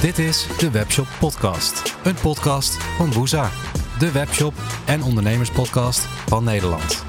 [0.00, 1.96] Dit is de Webshop Podcast.
[2.04, 3.50] Een podcast van Woeza.
[3.98, 4.54] De webshop
[4.86, 7.04] en ondernemerspodcast van Nederland.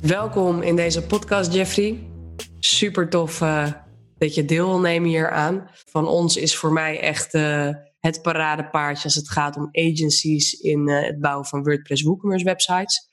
[0.00, 2.10] Welkom in deze podcast, Jeffrey.
[2.58, 3.72] Super tof uh,
[4.18, 5.70] dat je deel wil nemen hier aan.
[5.72, 7.68] Van ons is voor mij echt uh,
[8.00, 13.08] het paradepaardje als het gaat om agencies in uh, het bouwen van WordPress WooCommerce websites.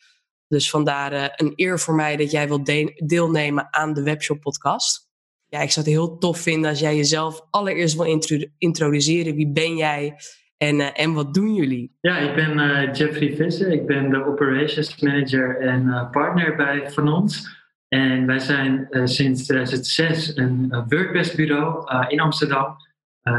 [0.48, 5.09] Dus vandaar een eer voor mij dat jij wilt de deelnemen aan de Webshop podcast.
[5.50, 8.20] Ja, ik zou het heel tof vinden als jij jezelf allereerst wil
[8.58, 9.36] introduceren.
[9.36, 10.16] Wie ben jij
[10.58, 11.98] en, uh, en wat doen jullie?
[12.02, 13.72] Ja, ik ben uh, Jeffrey Visser.
[13.72, 17.58] Ik ben de operations manager en uh, partner bij Van ons.
[17.88, 22.76] En wij zijn sinds 2006 een WordPress bureau in Amsterdam.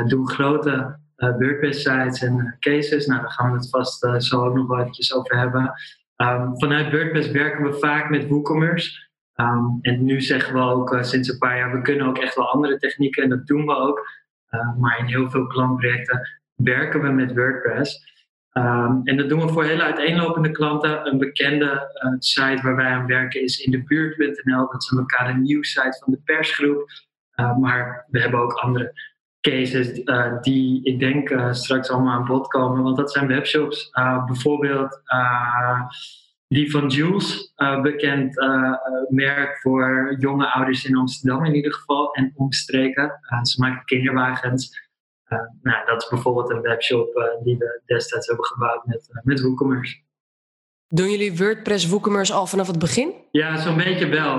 [0.07, 3.07] doen grote WordPress sites en cases.
[3.07, 5.73] Nou, daar gaan we het vast zo ook nog wel eventjes over hebben.
[6.17, 9.10] Um, vanuit WordPress werken we vaak met WooCommerce.
[9.41, 12.35] Um, en nu zeggen we ook uh, sinds een paar jaar, we kunnen ook echt
[12.35, 14.09] wel andere technieken en dat doen we ook.
[14.51, 18.09] Uh, maar in heel veel klantprojecten werken we met WordPress.
[18.53, 21.07] Um, en dat doen we voor hele uiteenlopende klanten.
[21.07, 21.65] Een bekende
[22.05, 24.71] uh, site waar wij aan werken is in de buurt.nl.
[24.71, 26.91] Dat is een lokale nieuwssite van de persgroep.
[27.61, 28.93] maar we hebben ook andere
[29.41, 30.05] cases
[30.41, 32.83] die ik denk straks allemaal aan bod komen.
[32.83, 33.91] Want dat zijn webshops.
[34.27, 35.03] bijvoorbeeld
[36.55, 38.73] die van Jules, uh, bekend uh,
[39.09, 43.21] merk voor jonge ouders in Amsterdam in ieder geval en omstreken.
[43.43, 44.89] ze maken kinderwagens.
[45.63, 50.01] nou, dat is bijvoorbeeld een webshop die we destijds hebben gebouwd met, met WooCommerce.
[50.89, 53.13] Doen jullie WordPress WooCommerce al vanaf het begin?
[53.31, 54.37] Ja, zo'n beetje wel.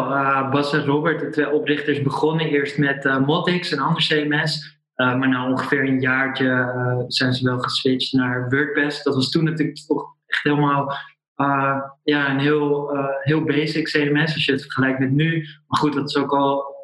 [0.50, 4.80] Bas en Robert, de twee oprichters, begonnen eerst met Modix, een ander CMS.
[4.96, 9.04] maar na ongeveer een jaartje zijn ze wel geswitcht naar WordPress.
[9.04, 10.94] Dat was toen natuurlijk toch echt helemaal
[11.42, 15.48] uh, ja, een heel, uh, heel basic CMS als je het vergelijkt met nu.
[15.68, 16.76] Maar goed, dat is ook al,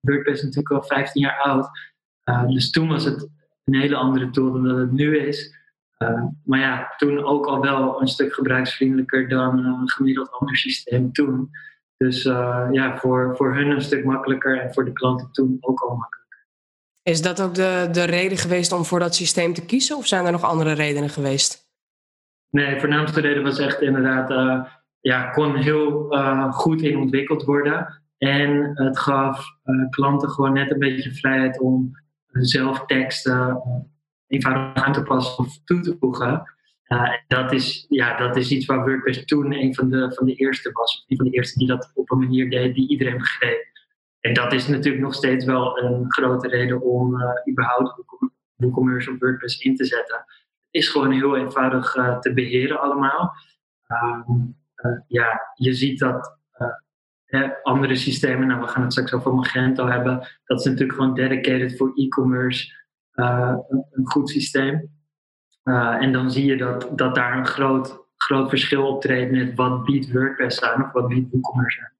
[0.00, 1.68] WordPress natuurlijk al 15 jaar oud.
[2.24, 3.28] Uh, dus toen was het
[3.64, 5.54] een hele andere tool dan dat het nu is.
[6.44, 11.50] maar ja, toen ook al wel een stuk gebruiksvriendelijker dan een gemiddeld ander systeem toen.
[11.96, 12.22] Dus
[12.72, 16.46] ja, voor, voor hun een stuk makkelijker en voor de klanten toen ook al makkelijker.
[17.02, 20.26] Is dat ook de, de reden geweest om voor dat systeem te kiezen of zijn
[20.26, 21.65] er nog andere redenen geweest?
[22.50, 24.64] Nee, voornaamste reden was echt inderdaad, uh,
[25.00, 28.02] ja, kon heel uh, goed in ontwikkeld worden.
[28.18, 31.90] En het gaf uh, klanten gewoon net een beetje vrijheid om
[32.32, 33.62] zelf teksten
[34.26, 36.54] eenvoudig aan te passen of toe te voegen.
[37.26, 40.70] dat, is, ja, dat is iets waar WordPress toen een van de, van de eerste
[40.72, 41.04] was.
[41.08, 43.64] Een van de eerste die dat op een manier deed die iedereen begreep.
[44.20, 47.14] En dat is natuurlijk nog steeds wel een grote reden om
[47.50, 48.04] überhaupt
[48.56, 50.24] WooCommerce op WordPress in te zetten
[50.76, 53.32] is gewoon heel eenvoudig uh, te beheren allemaal.
[53.88, 56.38] Um, uh, ja, je ziet dat
[57.26, 61.14] uh, andere systemen, nou we gaan het straks over Magento hebben, dat is natuurlijk gewoon
[61.14, 62.74] dedicated voor e-commerce,
[63.12, 64.90] een, een, goed systeem.
[66.00, 70.12] en dan zie je dat, dat daar een groot, groot verschil optreedt met wat biedt
[70.12, 71.94] WordPress aan of wat biedt WooCommerce aan.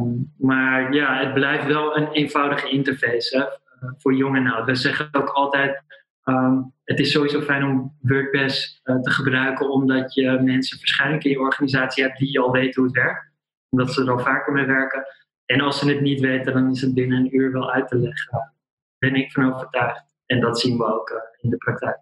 [0.00, 3.44] Um, maar ja, het blijft wel een eenvoudige interface hè,
[3.98, 4.66] voor jong en oud.
[4.66, 5.82] We zeggen ook altijd,
[6.30, 11.30] Um, het is sowieso fijn om WordPress uh, te gebruiken, omdat je mensen waarschijnlijk in
[11.30, 13.32] je organisatie hebt die al weten hoe het werkt,
[13.70, 15.06] omdat ze er al vaker mee werken.
[15.44, 17.96] En als ze het niet weten, dan is het binnen een uur wel uit te
[17.96, 18.30] leggen.
[18.32, 18.54] Daar
[18.98, 20.04] ben ik van overtuigd.
[20.26, 21.98] En dat zien we ook uh, in de praktijk.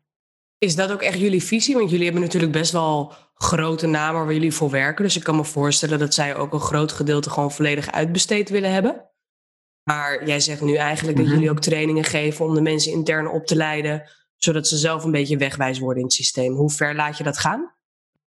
[0.59, 1.75] Is dat ook echt jullie visie?
[1.75, 5.05] Want jullie hebben natuurlijk best wel grote namen waar jullie voor werken.
[5.05, 8.73] Dus ik kan me voorstellen dat zij ook een groot gedeelte gewoon volledig uitbesteed willen
[8.73, 9.09] hebben.
[9.89, 11.35] Maar jij zegt nu eigenlijk dat mhm.
[11.35, 14.03] jullie ook trainingen geven om de mensen intern op te leiden,
[14.39, 16.53] zodat ze zelf een beetje wegwijs worden in het systeem.
[16.53, 17.73] Hoe ver laat je dat gaan?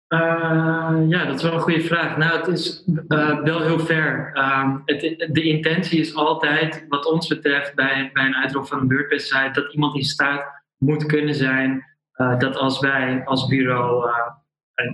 [0.09, 2.17] Uh, ja, dat is wel een goede vraag.
[2.17, 4.31] Nou, het is uh, wel heel ver.
[4.35, 8.89] Uh, het, de intentie is altijd, wat ons betreft, bij, bij een uitrol van een
[8.89, 10.45] WordPress-site, dat iemand in staat
[10.77, 11.85] moet kunnen zijn
[12.17, 14.11] uh, dat als wij als bureau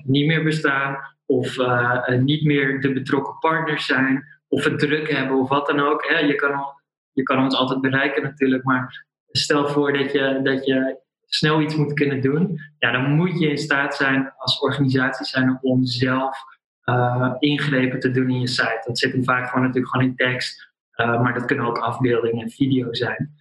[0.02, 1.56] niet meer bestaan of
[2.20, 6.06] niet meer de betrokken partners zijn, of het druk hebben of wat dan ook.
[6.08, 6.18] Hè.
[6.18, 6.64] Je, kan,
[7.12, 11.76] je kan ons altijd bereiken natuurlijk, maar stel voor dat je, dat je snel iets
[11.76, 12.60] moet kunnen doen.
[12.78, 16.38] Ja, dan moet je in staat zijn als organisatie zijn om zelf
[16.84, 18.82] uh, ingrepen te doen in je site.
[18.84, 22.44] Dat zit hem vaak gewoon natuurlijk gewoon in tekst, uh, maar dat kunnen ook afbeeldingen
[22.44, 23.34] en video zijn.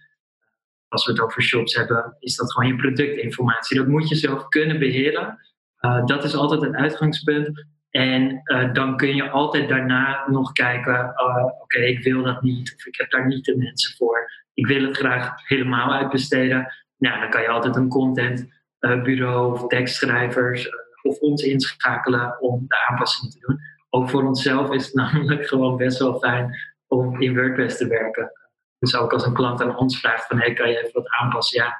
[0.88, 3.76] Als we het over shops hebben, is dat gewoon je productinformatie.
[3.76, 5.38] Dat moet je zelf kunnen beheren.
[5.80, 7.66] Uh, dat is altijd het uitgangspunt.
[7.90, 8.40] En
[8.72, 11.14] dan kun je altijd daarna nog kijken,
[11.62, 14.30] oké, ik wil dat niet, of ik heb daar niet de mensen voor.
[14.54, 16.72] Ik wil het graag helemaal uitbesteden.
[16.98, 20.68] Nou, dan kan je altijd een contentbureau of tekstschrijvers
[21.02, 23.60] of ons inschakelen om de aanpassingen te doen.
[23.90, 26.56] Ook voor onszelf is het namelijk gewoon best wel fijn
[26.86, 28.32] om in WordPress te werken.
[28.78, 31.62] Dus ook als een klant aan ons vraagt van hey, kan je even wat aanpassen?
[31.62, 31.76] Ja,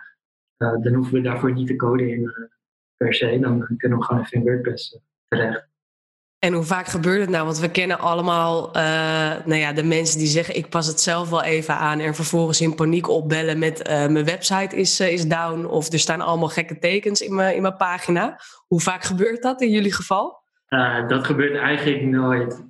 [0.56, 2.50] dan hoeven we daarvoor niet te coden in
[2.96, 3.38] per se.
[3.40, 5.69] Dan kunnen we gewoon even in WordPress terecht.
[6.38, 7.44] En hoe vaak gebeurt het nou?
[7.44, 8.82] Want we kennen allemaal uh,
[9.44, 11.98] nou ja, de mensen die zeggen: ik pas het zelf wel even aan.
[11.98, 15.64] En vervolgens in paniek opbellen met uh, mijn website is, uh, is down.
[15.64, 18.40] Of er staan allemaal gekke tekens in mijn, in mijn pagina.
[18.66, 20.44] Hoe vaak gebeurt dat in jullie geval?
[21.08, 22.64] dat gebeurt eigenlijk nooit.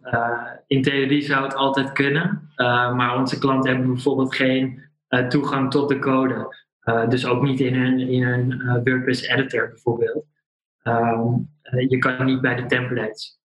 [0.66, 2.50] in theorie zou het altijd kunnen.
[2.96, 4.82] maar onze klanten hebben bijvoorbeeld geen
[5.28, 6.56] toegang tot de code.
[7.08, 10.24] dus ook niet in hun, in hun WordPress editor bijvoorbeeld.
[10.82, 11.26] Ehm,
[11.88, 13.36] je kan niet bij de templates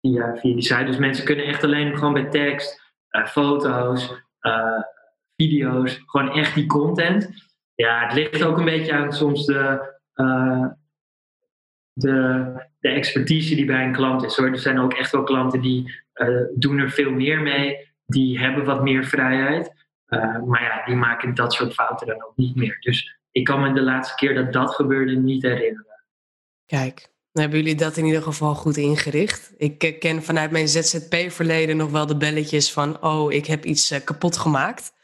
[0.00, 0.84] via, via die site.
[0.84, 4.82] Dus mensen kunnen echt alleen gewoon bij tekst, uh, foto's, uh,
[5.36, 7.30] video's, gewoon echt die content.
[7.74, 10.66] Ja, het ligt ook een beetje aan soms de, uh,
[11.92, 14.36] de, de expertise die bij een klant is.
[14.36, 14.46] Hoor.
[14.46, 16.06] Er zijn ook echt wel klanten die
[16.54, 19.86] doen er veel meer mee, die hebben wat meer vrijheid.
[20.46, 22.76] maar ja, die maken dat soort fouten dan ook niet meer.
[22.80, 26.04] Dus ik kan me de laatste keer dat dat gebeurde niet herinneren.
[26.66, 27.08] Kijk,
[27.40, 29.52] hebben jullie dat in ieder geval goed ingericht.
[29.56, 33.02] Ik eh, ken vanuit mijn ZZP-verleden nog wel de belletjes van...
[33.02, 34.96] oh, ik heb iets eh, kapot gemaakt.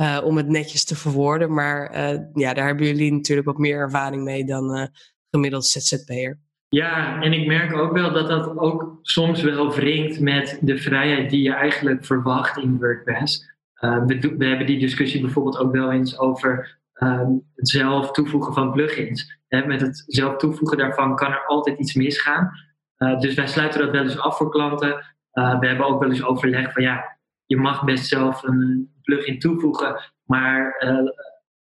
[0.00, 1.54] Uh, om het netjes te verwoorden.
[1.54, 1.92] Maar
[2.34, 4.86] ja, daar hebben jullie natuurlijk wat meer ervaring mee dan uh,
[5.30, 6.38] gemiddeld ZZP'er.
[6.68, 11.30] Ja, en ik merk ook wel dat dat ook soms wel wringt met de vrijheid
[11.30, 13.50] die je eigenlijk verwacht in WordPress.
[13.80, 18.72] We, we, hebben die discussie bijvoorbeeld ook wel eens over um, het zelf toevoegen van
[18.72, 22.50] plugins met het zelf toevoegen daarvan kan er altijd iets misgaan.
[22.98, 24.88] Uh, dus wij sluiten dat wel eens af voor klanten.
[25.32, 29.38] Uh, we hebben ook wel eens overleg van ja, je mag best zelf een plugin
[29.38, 31.10] toevoegen, maar uh,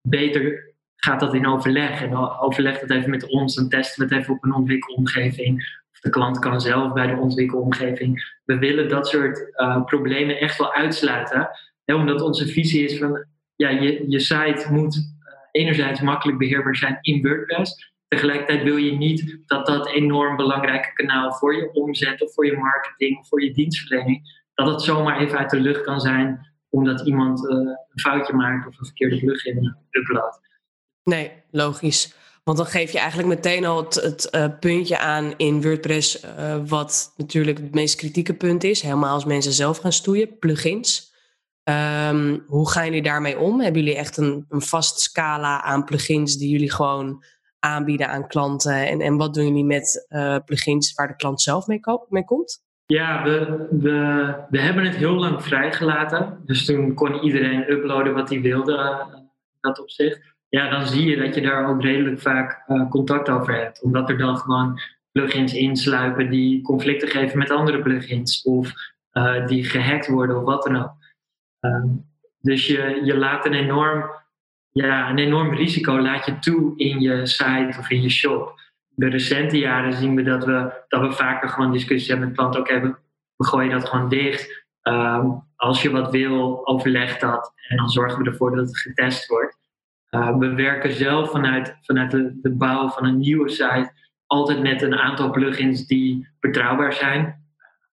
[0.01, 2.01] beter gaat dat in overleg.
[2.01, 5.83] En overleg dat even met ons, dan testen we het even op een ontwikkelomgeving.
[5.91, 8.39] Of de klant kan zelf bij de ontwikkelomgeving.
[8.45, 9.51] We willen dat soort
[9.85, 11.49] problemen echt wel uitsluiten.
[11.85, 13.25] Omdat onze visie is van
[13.55, 15.16] ja, je, je site moet
[15.57, 17.93] enerzijds makkelijk beheerbaar zijn in WordPress.
[18.07, 22.57] Tegelijkertijd wil je niet dat dat enorm belangrijke kanaal voor je omzet of voor je
[22.57, 27.43] marketing voor je dienstverlening, dat het zomaar even uit de lucht kan zijn omdat iemand
[27.43, 30.39] uh, een foutje maakt of een verkeerde plugin uh, uploadt.
[31.03, 32.15] Nee, logisch.
[32.43, 36.25] Want dan geef je eigenlijk meteen al het, het uh, puntje aan in WordPress,
[36.67, 38.81] wat natuurlijk het meest kritieke punt is.
[38.81, 41.13] Helemaal als mensen zelf gaan stoeien, plugins.
[41.69, 43.61] Um, hoe gaan jullie daarmee om?
[43.61, 47.23] Hebben jullie echt een, een vast scala aan plugins die jullie gewoon
[47.59, 48.87] aanbieden aan klanten?
[48.87, 51.79] En, en wat doen jullie met uh, plugins waar de klant zelf mee,
[52.09, 52.63] mee komt?
[52.85, 56.41] Ja, we, we, we hebben het heel lang vrijgelaten.
[56.45, 59.19] Dus toen kon iedereen uploaden wat hij wilde, uh,
[59.59, 60.35] dat opzicht.
[60.49, 63.81] Ja, dan zie je dat je daar ook redelijk vaak uh, contact over hebt.
[63.81, 64.79] Omdat er dan gewoon
[65.11, 68.41] plugins insluipen die conflicten geven met andere plugins.
[68.41, 68.71] Of
[69.47, 70.96] die gehackt worden of wat dan ook.
[71.67, 72.05] Um,
[72.41, 74.11] dus je, je laat een enorm,
[74.71, 78.59] ja, een enorm risico laat je toe in je site of in je shop.
[78.89, 82.59] De recente jaren zien we dat we, dat we vaker gewoon discussies hebben met klanten.
[82.59, 82.95] Oké, okay,
[83.37, 84.65] we, gooien dat gewoon dicht.
[84.83, 87.53] Um, als je wat wil, overleg dat.
[87.67, 89.57] En dan zorgen we ervoor dat het getest wordt.
[90.11, 93.91] Uh, we werken zelf vanuit, vanuit de, de bouw van een nieuwe site
[94.25, 97.46] altijd met een aantal plugins die betrouwbaar zijn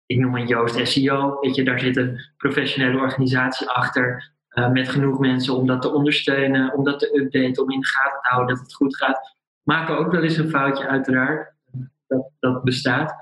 [0.06, 1.40] ik noem een Joost SEO.
[1.40, 4.30] Weet je, daar zit een professionele organisatie achter.
[4.52, 7.86] Uh, met genoeg mensen om dat te ondersteunen, om dat te updaten, om in de
[7.86, 9.36] gaten te houden dat het goed gaat.
[9.62, 11.54] Maken ook wel eens een foutje, uiteraard.
[12.06, 13.14] Dat, dat bestaat.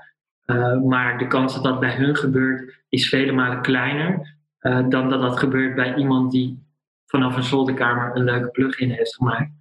[0.45, 5.09] Uh, maar de kans dat dat bij hun gebeurt is vele malen kleiner uh, dan
[5.09, 6.63] dat dat gebeurt bij iemand die
[7.05, 9.51] vanaf een zolderkamer een leuke plugin heeft gemaakt.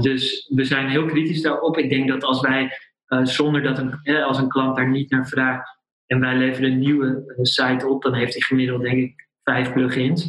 [0.00, 1.78] dus we zijn heel kritisch daarop.
[1.78, 2.78] Ik denk dat als wij
[3.22, 5.79] zonder dat een, als een klant daar niet naar vraagt,
[6.10, 9.72] en wij leveren een nieuwe eh, site op, dan heeft hij gemiddeld denk ik vijf
[9.72, 10.24] plugins.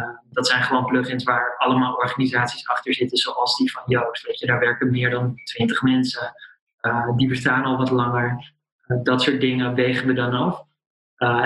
[0.00, 4.26] Uh, dat zijn gewoon plugins waar allemaal organisaties achter zitten, zoals die van Joost.
[4.26, 6.34] Weet je, daar werken meer dan twintig mensen.
[6.80, 8.52] Uh, die bestaan al wat langer.
[9.02, 10.64] Dat soort dingen wegen we dan af.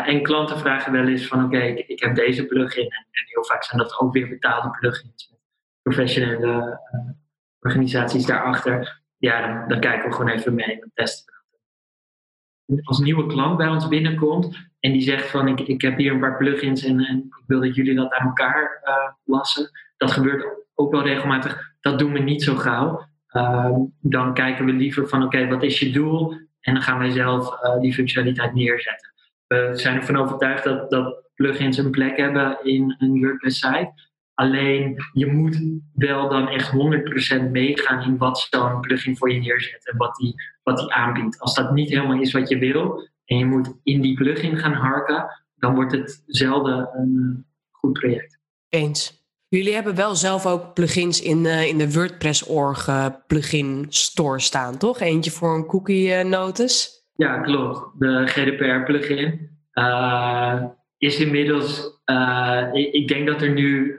[0.06, 2.90] en klanten vragen wel eens van oké, ik, ik, heb deze plugin.
[2.90, 5.28] En, heel vaak zijn dat ook weer betaalde plugins.
[5.30, 5.40] Met
[5.82, 6.80] professionele
[7.60, 9.02] organisaties daarachter.
[9.16, 11.39] Ja, dan, dan, kijken we gewoon even mee en testen we
[12.82, 16.20] als nieuwe klant bij ons binnenkomt en die zegt van ik, ik heb hier een
[16.20, 19.70] paar plugins en, ik wil dat jullie dat aan elkaar uh, lassen.
[19.96, 21.74] Dat gebeurt ook wel regelmatig.
[21.80, 23.08] Dat doen we niet zo gauw.
[23.32, 26.32] Uh, dan kijken we liever van oké, wat is je doel?
[26.60, 29.12] En dan gaan wij zelf uh, die functionaliteit neerzetten.
[29.46, 33.92] We zijn ervan overtuigd dat, dat plugins een plek hebben in een WordPress site.
[34.40, 35.60] Alleen je moet
[35.94, 36.72] wel dan echt
[37.46, 41.40] 100% meegaan in wat zo'n plugin voor je neerzet en wat die, wat die aanbiedt.
[41.40, 44.72] Als dat niet helemaal is wat je wil en je moet in die plugin gaan
[44.72, 48.38] harken, dan wordt het zelden een goed project.
[48.68, 49.24] Eens.
[49.48, 54.78] Jullie hebben wel zelf ook plugins in, uh, in de WordPress.org uh, plugin store staan,
[54.78, 55.00] toch?
[55.00, 56.88] Eentje voor een cookie notice.
[57.14, 57.98] Ja, klopt.
[57.98, 59.50] De GDPR plugin
[61.00, 61.98] is inmiddels.
[62.72, 63.98] Ik, ik, denk dat er nu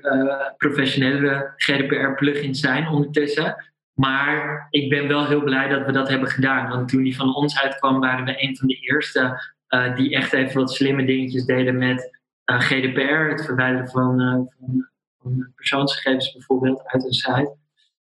[0.57, 3.55] professionele GDPR plugins zijn ondertussen.
[3.93, 6.69] Maar ik ben wel heel blij dat we dat hebben gedaan.
[6.69, 10.33] Want toen die van ons uitkwam, waren we een van de eerste uh, die echt
[10.33, 14.19] even wat slimme dingetjes deden met GDPR, het verwijderen van,
[14.57, 14.89] van,
[15.21, 17.55] van, persoonsgegevens bijvoorbeeld uit een site.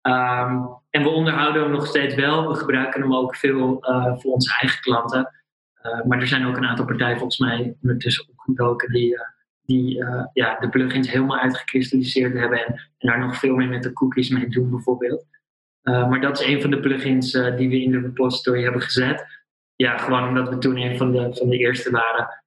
[0.02, 2.48] Um, en we onderhouden hem nog steeds wel.
[2.48, 3.78] We gebruiken hem ook veel
[4.18, 5.30] voor onze eigen klanten.
[6.08, 9.18] Maar er zijn ook een aantal partijen volgens mij ondertussen opgedoken die,
[9.62, 13.94] die ja, de plugins helemaal uitgekristalliseerd hebben en, en daar nog veel meer met de
[13.94, 15.26] cookies mee doen bijvoorbeeld.
[15.82, 19.26] Maar dat is een van de plugins die we in de repository hebben gezet.
[19.76, 22.44] Ja, gewoon omdat we toen een van de, van de eerste waren.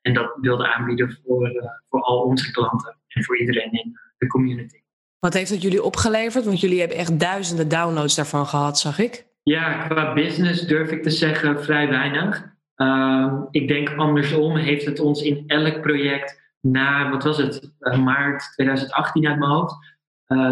[0.00, 1.50] En dat wilden aanbieden voor,
[1.88, 4.80] voor al onze klanten en voor iedereen in de community.
[5.18, 6.44] Wat heeft het jullie opgeleverd?
[6.44, 9.26] Want jullie hebben echt duizenden downloads daarvan gehad, zag ik.
[9.42, 12.51] Ja, qua business durf ik te zeggen vrij weinig.
[12.82, 18.52] Ehm, ik denk andersom heeft het ons in elk project na, wat was het, maart
[18.52, 19.90] 2018 uit mijn hoofd.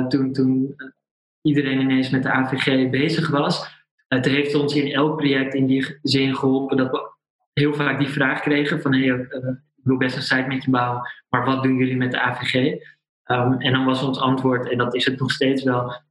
[0.09, 0.77] toen, toen
[1.43, 3.85] iedereen ineens met de AVG bezig was.
[4.09, 7.13] Het heeft ons in elk project in die zin geholpen dat we
[7.53, 9.07] heel vaak die vraag kregen van hey,
[9.77, 12.55] ik wil best een site met je bouwen, maar wat doen jullie met de AVG?
[13.27, 16.03] Um, en dan was ons antwoord, en dat is het nog steeds wel,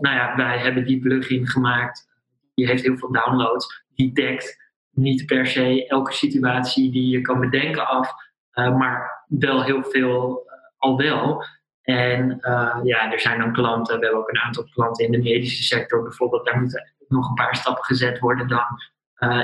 [0.00, 2.08] nou ja, wij hebben die plugin gemaakt,
[2.54, 4.67] die heeft heel veel downloads, die dekt
[4.98, 8.12] niet per se elke situatie die je kan bedenken af,
[8.54, 11.44] uh, maar wel heel veel al wel.
[11.82, 15.18] En uh, ja, er zijn dan klanten, we hebben ook een aantal klanten in de
[15.18, 18.66] medische sector bijvoorbeeld, daar moeten nog een paar stappen gezet worden dan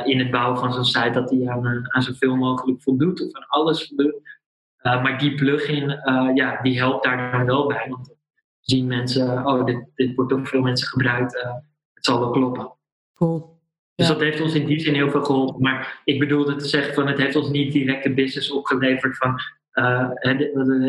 [0.04, 3.46] in het bouwen van zo'n site, dat die aan, aan zoveel mogelijk voldoet of aan
[3.46, 4.20] alles voldoet.
[4.82, 6.00] maar die plugin,
[6.34, 8.16] ja, die helpt daar dan wel bij, want dan
[8.60, 11.32] zien mensen, oh, dit, dit wordt door veel mensen gebruikt,
[11.94, 12.72] het zal wel kloppen.
[13.14, 13.53] Cool.
[13.94, 15.62] Dus dat heeft ons in die zin heel veel geholpen.
[15.62, 19.40] Maar ik bedoelde te zeggen van het heeft ons niet direct de business opgeleverd van
[19.74, 20.10] uh,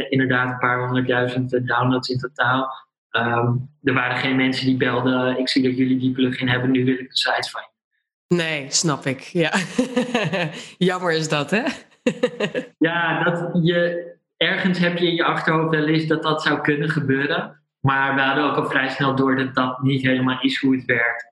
[0.09, 2.88] inderdaad een paar honderdduizend eh, downloads in totaal.
[3.12, 6.85] Um, er waren geen mensen die belden, ik zie dat jullie die plugin hebben, nu
[6.85, 7.74] wil ik een site van je.
[8.35, 9.19] Nee, snap ik.
[9.19, 9.53] Ja.
[10.77, 11.63] Jammer is dat, hè?
[12.89, 14.05] ja, dat je,
[14.38, 17.63] ergens heb je in je achterhoofd wel eens dat dat zou kunnen gebeuren.
[17.79, 20.85] Maar we hadden ook al vrij snel door dat dat niet helemaal is hoe het
[20.85, 21.31] werkt.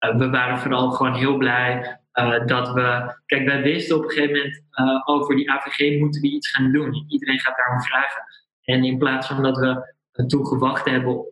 [0.00, 4.10] Uh, we waren vooral gewoon heel blij uh, dat we, kijk, wij wisten op een
[4.10, 7.04] gegeven moment uh, over die AVG moeten we iets gaan doen.
[7.08, 8.22] Iedereen gaat daarom vragen.
[8.62, 11.24] En in plaats van dat we uh, toen gewacht hebben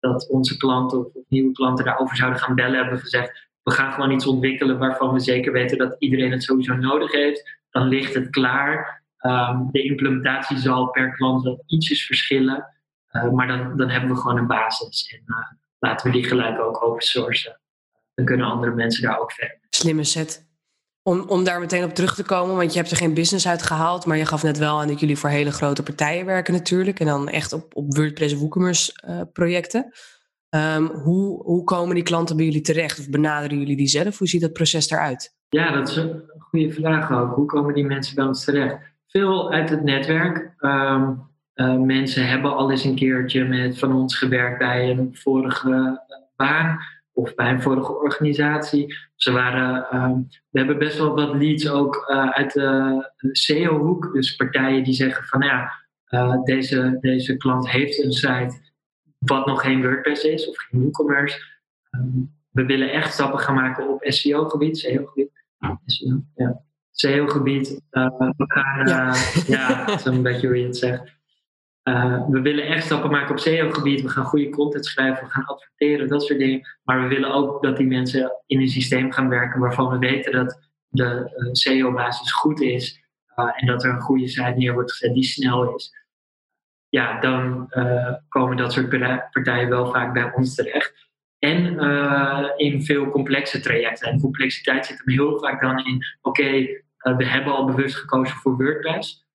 [0.00, 3.92] dat onze klanten of, nieuwe klanten daarover zouden gaan bellen, hebben we gezegd: we gaan
[3.92, 7.58] gewoon iets ontwikkelen waarvan we zeker weten dat iedereen het sowieso nodig heeft.
[7.70, 9.02] Dan ligt het klaar.
[9.20, 12.66] Um, de implementatie zal per klant wel ietsjes verschillen,
[13.32, 15.12] maar dan, dan hebben we gewoon een basis.
[15.12, 15.24] En
[15.78, 17.60] laten we die gelijk ook open sourcen.
[18.18, 20.46] Dan kunnen andere mensen daar ook verder slimme set.
[21.02, 23.62] Om, om daar meteen op terug te komen, want je hebt er geen business uit
[23.62, 27.00] gehaald, maar je gaf net wel aan dat jullie voor hele grote partijen werken natuurlijk.
[27.00, 29.92] En dan echt op, op WordPress WooCommerce uh, projecten.
[30.50, 32.98] Um, hoe, hoe komen die klanten bij jullie terecht?
[32.98, 34.18] Of benaderen jullie die zelf?
[34.18, 35.36] Hoe ziet dat proces eruit?
[35.48, 37.34] Ja, dat is een goede vraag ook.
[37.34, 38.76] Hoe komen die mensen bij ons terecht?
[39.06, 40.54] Veel uit het netwerk.
[40.60, 45.68] Um, uh, mensen hebben al eens een keertje met van ons gewerkt bij een vorige
[45.68, 45.92] uh,
[46.36, 46.78] baan
[47.18, 48.94] of bij een vorige organisatie.
[49.14, 54.12] Ze waren, um, we hebben best wel wat leads ook uh, uit de SEO-hoek.
[54.12, 55.72] Dus partijen die zeggen van ja,
[56.08, 58.56] uh, deze, deze klant heeft een site
[59.18, 61.38] wat nog geen WordPress is of geen WooCommerce.
[61.90, 65.30] Um, we willen echt stappen gaan maken op SEO-gebied, SEO-gebied.
[65.84, 66.62] SEO, ja.
[66.90, 67.80] SEO-gebied.
[67.90, 69.14] Uh, we gaan, ja,
[69.46, 71.17] ja dat is een beetje hoe je het zegt.
[71.88, 74.02] Uh, we willen echt stappen maken op SEO-gebied.
[74.02, 76.78] We gaan goede content schrijven, we gaan adverteren, dat soort dingen.
[76.82, 80.32] Maar we willen ook dat die mensen in een systeem gaan werken waarvan we weten
[80.32, 83.02] dat de uh, SEO-basis goed is.
[83.36, 85.96] Uh, en dat er een goede site neer wordt gezet die snel is.
[86.88, 87.68] Ja, dan
[88.28, 88.88] komen dat soort
[89.32, 90.92] partijen wel vaak bij ons terecht.
[91.38, 91.78] En
[92.56, 94.08] in veel complexe trajecten.
[94.08, 96.50] En complexiteit zit hem heel vaak dan in: oké,
[96.98, 99.26] we hebben al bewust gekozen voor WordPress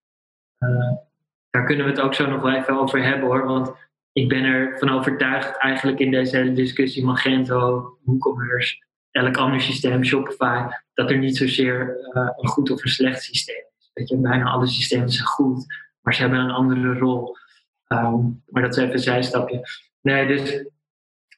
[1.54, 3.46] daar kunnen we het ook zo nog wel even over hebben hoor.
[3.46, 3.72] Want
[4.12, 10.66] ik ben ervan overtuigd eigenlijk in deze hele discussie Magento, WooCommerce, elk ander systeem, Shopify,
[10.94, 13.92] dat er niet zozeer uh, een goed of een slecht systeem is.
[13.94, 15.66] Weet je, bijna alle systemen zijn goed,
[16.02, 17.38] maar ze hebben een andere rol.
[17.88, 19.68] Um, maar dat is even een zijstapje.
[20.02, 20.66] Nee, dus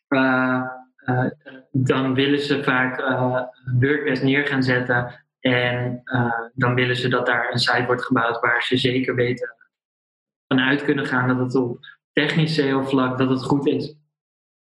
[0.10, 0.64] uh,
[1.06, 1.26] uh,
[1.72, 3.00] dan willen ze vaak
[3.80, 6.04] WordPress neer gaan zetten en
[6.54, 9.55] dan willen ze dat daar een site wordt gebouwd waar ze zeker weten
[10.48, 11.78] vanuit kunnen gaan dat het op
[12.14, 13.96] technisch SEO-vlak dat het goed is.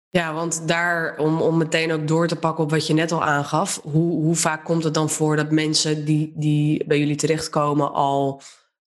[0.10, 3.24] Ja, want daar, om, om meteen ook door te pakken op wat je net al
[3.24, 7.94] aangaf, hoe, hoe vaak komt het dan voor dat mensen die, die bij jullie terechtkomen
[7.94, 8.41] al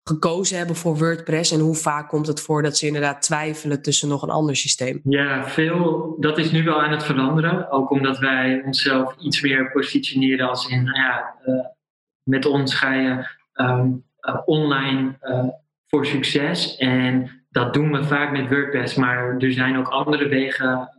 [0.08, 4.08] gekozen hebben voor WordPress en hoe vaak komt het voor dat ze inderdaad twijfelen tussen
[4.08, 5.00] nog een ander systeem?
[5.04, 7.70] Ja, veel, dat is nu wel aan het veranderen.
[7.70, 11.66] Ook omdat wij onszelf iets meer positioneren als in, nou ja, uh,
[12.22, 15.48] met ons ga je um, uh, online uh,
[15.88, 16.76] voor succes.
[16.76, 20.98] En dat doen we vaak met WordPress, maar er zijn ook andere wegen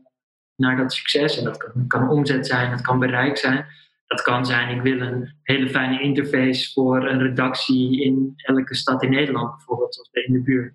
[0.56, 1.38] naar dat succes.
[1.38, 3.66] En dat kan, omzet zijn, dat kan bereik zijn.
[4.06, 9.04] Dat kan zijn, ik wil een hele fijne interface voor een redactie in elke stad
[9.04, 10.74] in Nederland, bijvoorbeeld, zoals in de buurt.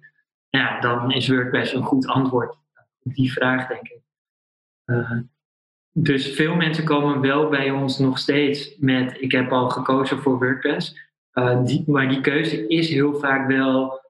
[0.49, 2.57] Ja, dan is WordPress een goed antwoord
[3.03, 4.01] op die vraag, denk ik.
[4.87, 5.19] Uh,
[5.93, 10.39] dus veel mensen komen wel bij ons nog steeds met: ik heb al gekozen voor
[10.39, 11.13] WordPress.
[11.35, 14.03] Uh, die, maar die keuze is heel vaak wel.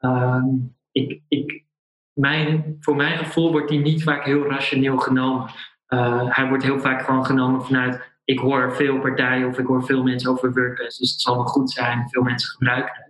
[0.00, 0.44] Uh,
[0.92, 1.64] ik, ik,
[2.12, 5.50] mijn, voor mijn gevoel wordt die niet vaak heel rationeel genomen.
[5.88, 9.84] Uh, hij wordt heel vaak gewoon genomen vanuit ik hoor veel partijen of ik hoor
[9.84, 13.08] veel mensen over WordPress, dus het zal wel goed zijn, veel mensen gebruiken het.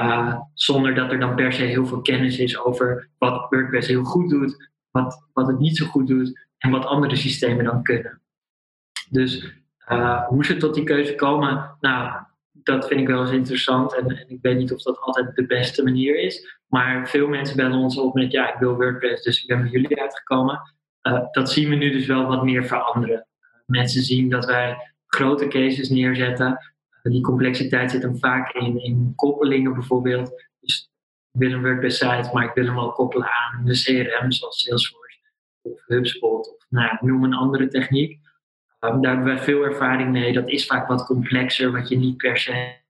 [0.00, 4.04] Uh, zonder dat er dan per se heel veel kennis is over wat WordPress heel
[4.04, 8.20] goed doet, wat, wat het niet zo goed doet en wat andere systemen dan kunnen.
[9.10, 9.54] Dus
[9.88, 12.24] uh, hoe ze tot die keuze komen, nou,
[12.62, 13.96] dat vind ik wel eens interessant.
[13.96, 16.60] En, en, ik weet niet of dat altijd de beste manier is.
[16.66, 19.70] Maar veel mensen bellen ons op met ja, ik wil WordPress, dus ik ben bij
[19.70, 20.60] jullie uitgekomen.
[21.02, 23.26] Uh, dat zien we nu dus wel wat meer veranderen
[23.72, 26.72] mensen zien dat wij grote cases neerzetten.
[27.02, 30.30] Die complexiteit zit hem vaak in, in koppelingen bijvoorbeeld.
[30.60, 30.90] Dus
[31.32, 35.18] ik wil een WordPress-site, maar ik wil hem al koppelen aan een CRM zoals Salesforce
[35.62, 38.20] of HubSpot of nou, noem een andere techniek.
[38.84, 40.32] Um, daar hebben wij veel ervaring mee.
[40.32, 42.80] Dat is vaak wat complexer, wat je niet per se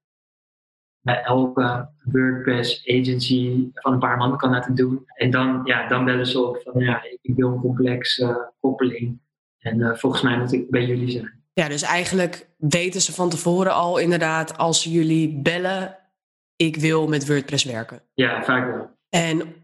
[1.00, 5.04] bij elke WordPress agency van een paar man kan laten doen.
[5.14, 9.20] En dan, ja, dan bellen ze op van ja, ik wil een complexe uh, koppeling.
[9.58, 11.42] En uh, volgens mij moet ik bij jullie zijn.
[11.52, 15.98] Ja, dus eigenlijk weten ze van tevoren al inderdaad als jullie bellen,
[16.56, 18.02] ik wil met WordPress werken.
[18.14, 18.90] Ja, vaak wel.
[19.08, 19.61] En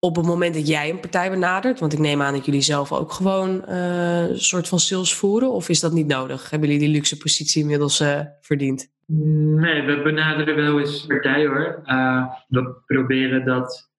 [0.00, 2.92] op het moment dat jij een partij benadert, want ik neem aan dat jullie zelf
[2.92, 6.50] ook gewoon uh, een soort van sales voeren, of is dat niet nodig?
[6.50, 8.92] Hebben jullie die luxe positie inmiddels uh, verdiend?
[9.06, 11.82] Nee, we benaderen wel eens partijen hoor.
[11.84, 13.90] Uh, we proberen dat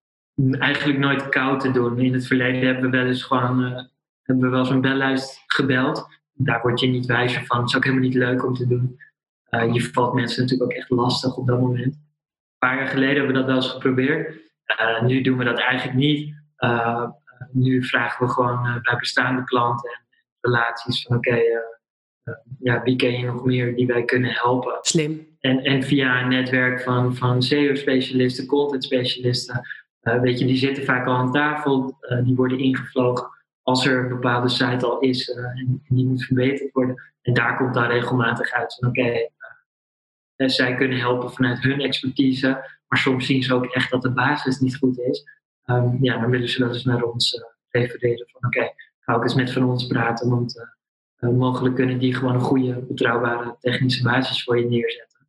[0.52, 2.00] eigenlijk nooit koud te doen.
[2.00, 3.90] In het verleden hebben we wel eens gewoon
[4.22, 6.08] hebben we wel zo'n bellijst gebeld.
[6.34, 7.60] Daar word je niet wijzer van.
[7.60, 9.00] Het is ook helemaal niet leuk om te doen.
[9.74, 11.94] Je valt mensen natuurlijk ook echt lastig op dat moment.
[11.94, 14.41] Een paar jaar geleden hebben we dat wel eens geprobeerd.
[14.80, 16.34] Uh, nu doen we dat eigenlijk niet.
[16.60, 17.10] Uh,
[17.52, 20.06] nu vragen we gewoon bij bestaande klanten en
[20.40, 21.44] relaties van oké, okay,
[22.60, 24.78] ja, wie ken je nog meer die wij kunnen helpen?
[24.82, 25.28] Slim.
[25.40, 29.68] En, en via een netwerk van, van SEO-specialisten, content-specialisten,
[30.02, 33.30] weet je, die zitten vaak al aan tafel, die worden ingevlogen
[33.64, 37.12] als er een bepaalde site al is en, die moet verbeterd worden.
[37.22, 42.80] En daar komt dan regelmatig uit van oké, okay, zij kunnen helpen vanuit hun expertise,
[42.92, 45.26] maar soms zien ze ook echt dat de basis niet goed is.
[45.66, 49.14] Um, ja, dan willen ze dat eens naar ons uh, refereren van oké, okay, ga
[49.14, 50.70] ook eens met van ons praten, want
[51.20, 55.28] mogelijk kunnen die gewoon een goede, betrouwbare technische basis voor je neerzetten.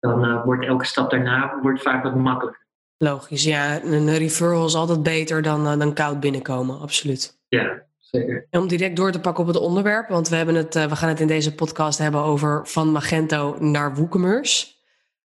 [0.00, 2.66] Dan wordt elke stap daarna wordt vaak wat makkelijker.
[2.96, 3.82] Logisch, ja.
[3.82, 7.38] Een referral is altijd beter dan, dan koud binnenkomen, absoluut.
[7.48, 8.46] Ja, zeker.
[8.50, 11.08] En om direct door te pakken op het onderwerp, want we, hebben het, we gaan
[11.08, 14.76] het in deze podcast hebben over van Magento naar WooCommerce.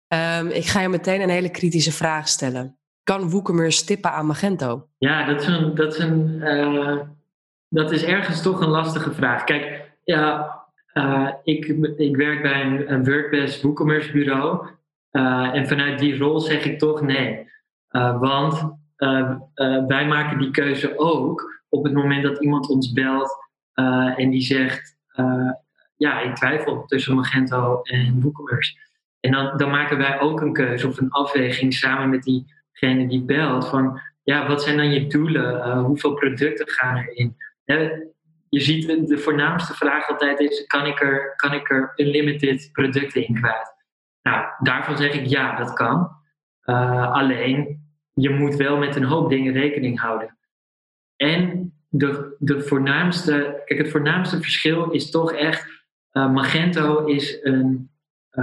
[0.09, 2.79] Um, ik ga je meteen een hele kritische vraag stellen.
[3.03, 4.89] Kan WooCommerce tippen aan Magento?
[4.99, 7.01] Ja, dat is, een, dat is, een, uh,
[7.69, 9.45] dat is ergens toch een lastige vraag.
[9.45, 10.55] Kijk, ja,
[10.95, 11.67] uh, ik,
[11.97, 14.67] ik werk bij een, een WordPress WooCommerce bureau.
[15.53, 17.49] en vanuit die rol zeg ik toch nee.
[18.19, 18.75] want
[19.87, 23.37] wij maken die keuze ook op het moment dat iemand ons belt
[24.17, 24.97] en die zegt:
[25.97, 28.77] Ja, ik twijfel tussen Magento en WooCommerce.
[29.27, 33.69] En dan, maken wij ook een keuze of een afweging samen met diegene die belt:
[33.69, 35.55] van ja, wat zijn dan je doelen?
[35.55, 37.37] Uh, hoeveel producten gaan erin?
[38.49, 43.27] je ziet de voornaamste vraag altijd is: kan ik er, kan ik er unlimited producten
[43.27, 43.75] in kwijt?
[44.23, 46.11] Nou, daarvan zeg ik ja, dat kan.
[47.13, 47.85] alleen
[48.15, 50.39] je moet wel met een hoop dingen rekening houden.
[51.17, 57.91] En de, de voornaamste, kijk, het voornaamste verschil is toch echt, uh, Magento is een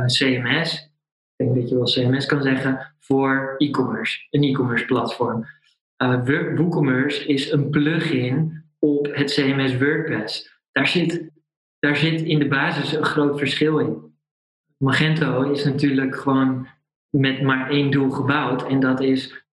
[0.06, 0.92] CMS,
[1.36, 5.46] ik denk dat je wel CMS kan zeggen, voor e-commerce, een e-commerce platform.
[5.98, 6.26] Uh,
[6.56, 10.60] WooCommerce is een plugin op het CMS WordPress.
[10.72, 11.30] Daar zit,
[11.80, 14.16] daar zit in de basis een groot verschil in.
[14.78, 16.68] Magento is natuurlijk gewoon
[17.10, 19.44] met maar één doel gebouwd en dat is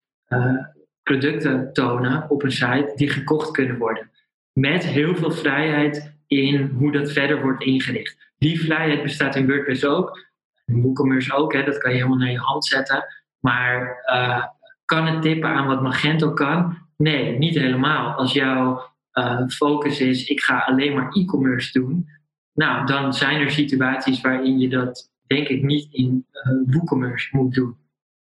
[1.02, 4.10] producten tonen op een site die gekocht kunnen worden.
[4.52, 8.32] Met heel veel vrijheid in hoe dat verder wordt ingericht.
[8.38, 10.29] Die vrijheid bestaat in WordPress ook.
[10.70, 13.04] In WooCommerce ook, hè, dat kan je helemaal naar je hand zetten.
[13.40, 14.44] Maar uh,
[14.84, 16.78] kan het tippen aan wat Magento kan?
[16.96, 18.12] Nee, niet helemaal.
[18.12, 18.82] Als jouw
[19.14, 22.08] uh, focus is, ik ga alleen maar e-commerce doen.
[22.52, 27.54] Nou, dan zijn er situaties waarin je dat denk ik niet in uh, WooCommerce moet
[27.54, 27.76] doen.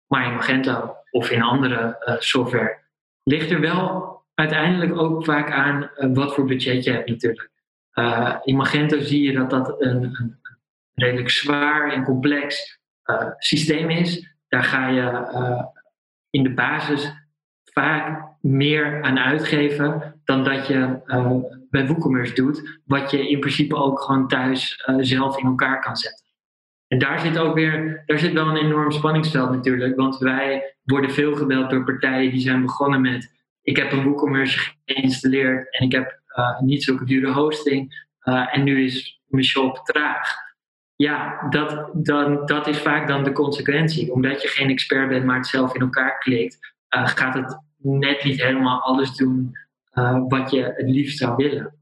[0.08, 2.82] Maar in Magento of in andere software.
[3.24, 7.50] Ligt er wel uiteindelijk ook vaak aan wat voor budget je hebt natuurlijk.
[8.44, 10.38] in Magento zie je dat dat een, een
[10.94, 12.80] redelijk zwaar en complex
[13.38, 15.64] systeem is daar ga je uh,
[16.30, 17.14] in de basis
[17.64, 21.36] vaak meer aan uitgeven dan dat je uh,
[21.70, 26.26] bij WooCommerce doet, wat je in principe ook gewoon thuis zelf in elkaar kan zetten.
[26.88, 31.12] En daar zit ook weer, daar zit wel een enorm spanningsveld natuurlijk, want wij worden
[31.12, 35.92] veel gebeld door partijen die zijn begonnen met ik heb een WooCommerce geïnstalleerd en ik
[35.92, 36.20] heb
[36.60, 38.08] niet zulke dure hosting
[38.52, 40.43] en nu is mijn shop traag
[41.04, 44.12] ja, dat, dan, dat is vaak dan de consequentie.
[44.14, 48.24] Omdat je geen expert bent, maar het zelf in elkaar klikt, uh, gaat het net
[48.24, 49.58] niet helemaal alles doen
[49.94, 51.76] uh, wat je het liefst zou willen.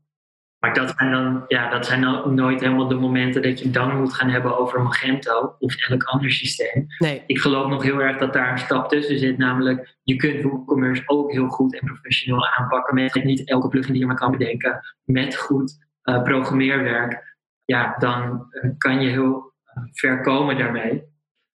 [0.60, 3.99] Maar dat zijn dan, ja, dat zijn dan nooit helemaal de momenten dat je dan
[3.99, 6.88] moet gaan hebben over Magento of elk ander systeem.
[6.97, 7.23] Nee.
[7.25, 9.38] Ik geloof nog heel erg dat daar een stap tussen zit.
[9.38, 14.01] Namelijk, je kunt WooCommerce ook heel goed en professioneel aanpakken met niet elke plugin die
[14.01, 14.79] je maar kan bedenken.
[15.03, 17.30] Met goed uh, programmeerwerk
[17.71, 21.03] ja, dan eh, kan je heel eh, ver komen daarmee.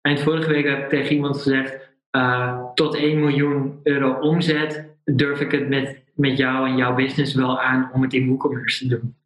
[0.01, 5.41] Eind vorige week heb ik tegen iemand gezegd: uh, tot 1 miljoen euro omzet durf
[5.41, 8.89] ik het met, met jou en jouw business wel aan om het in WooCommerce te
[8.89, 9.17] doen.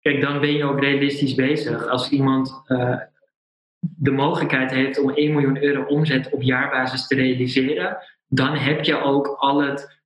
[0.00, 1.86] Kijk, dan ben je ook realistisch bezig.
[1.86, 2.62] Als iemand
[3.80, 9.02] de mogelijkheid heeft om 1 miljoen euro omzet op jaarbasis te realiseren, dan heb je
[9.02, 10.00] ook al het,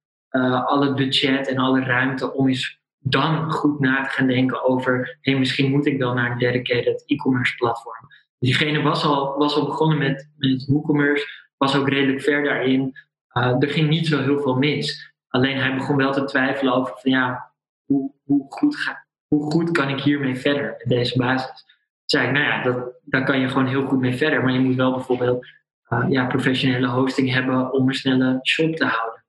[0.67, 5.19] al het budget en alle ruimte om eens dan goed na te gaan denken over,
[5.21, 8.09] hey, misschien moet ik wel naar een dedicated e-commerce platform.
[8.39, 12.93] Diegene was al, was al begonnen met, met WooCommerce, was ook redelijk ver daarin.
[13.33, 15.13] Uh, er ging niet zo heel veel mis.
[15.29, 17.53] Alleen hij begon wel te twijfelen over van ja,
[17.85, 21.49] hoe, hoe, goed, ga, hoe goed kan ik hiermee verder met deze basis?
[21.49, 24.43] Toen zei ik, nou ja, dat, daar kan je gewoon heel goed mee verder.
[24.43, 25.47] Maar je moet wel bijvoorbeeld
[25.89, 29.25] uh, ja, professionele hosting hebben om een snelle shop te houden.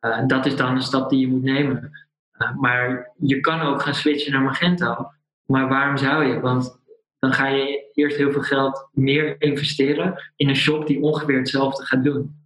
[0.00, 2.07] Uh, dat is dan een stap die je moet nemen.
[2.56, 5.10] Maar je kan ook gaan switchen naar Magento.
[5.46, 6.40] Maar waarom zou je?
[6.40, 6.78] Want
[7.18, 11.84] dan ga je eerst heel veel geld meer investeren in een shop die ongeveer hetzelfde
[11.84, 12.36] gaat doen.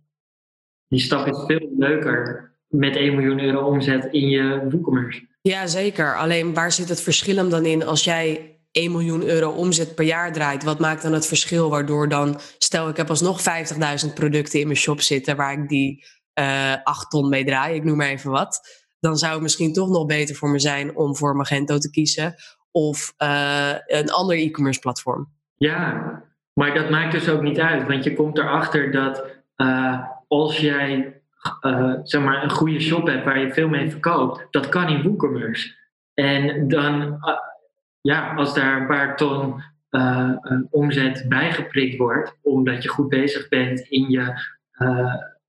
[0.89, 5.27] Die stap is veel leuker met 1 miljoen euro omzet in je WooCommerce.
[5.43, 6.17] Ja, zeker.
[6.17, 10.33] Alleen waar zit het verschil dan in als jij 1 miljoen euro omzet per jaar
[10.33, 10.65] draait?
[10.65, 13.41] Wat maakt dan het verschil waardoor dan, stel ik heb alsnog
[14.07, 16.05] 50.000 producten in mijn shop zitten waar ik die
[16.39, 19.73] uh, eh, 8 ton mee draai, ik noem maar even wat dan zou het misschien
[19.73, 22.35] toch nog beter voor me zijn om voor Magento te kiezen
[22.71, 25.29] of uh, een ander e-commerce platform.
[25.57, 29.25] Ja, maar dat maakt dus ook niet uit, want je komt erachter dat
[29.57, 31.21] uh, als jij
[31.63, 35.03] uh, zeg maar een goede shop hebt waar je veel mee verkoopt, dat kan in
[35.03, 35.75] WooCommerce.
[36.15, 37.19] En dan,
[38.01, 39.63] ja, als daar een paar ton
[40.71, 44.35] omzet bijgeprikt wordt, omdat je goed bezig bent in je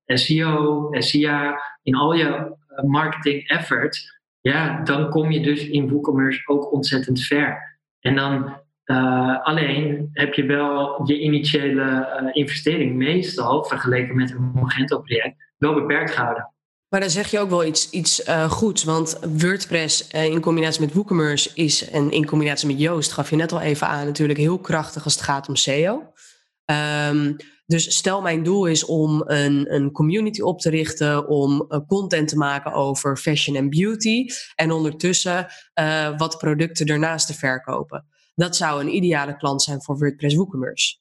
[0.06, 2.44] SEO, SEA, in al je eh,
[2.82, 7.78] marketing effort, ja, dan kom je dus in WooCommerce ook ontzettend ver.
[8.00, 14.50] En dan uh, alleen heb je wel je initiële uh, investering meestal, vergeleken met een
[14.54, 16.52] Magento-project, wel beperkt gehouden.
[16.88, 18.84] Maar dan zeg je ook wel iets, iets goeds.
[18.84, 23.52] Want WordPress in combinatie met WooCommerce is, en in combinatie met Joost, gaf je net
[23.52, 26.12] al even aan, natuurlijk heel krachtig als het gaat om SEO.
[26.64, 27.32] Ehm,
[27.66, 32.28] dus stel mijn doel is om een, een community op te richten, om uh, content
[32.28, 35.46] te maken over fashion en beauty en ondertussen
[35.80, 38.06] uh, wat producten ernaast te verkopen.
[38.34, 40.96] Dat zou een ideale klant zijn voor WordPress WooCommerce.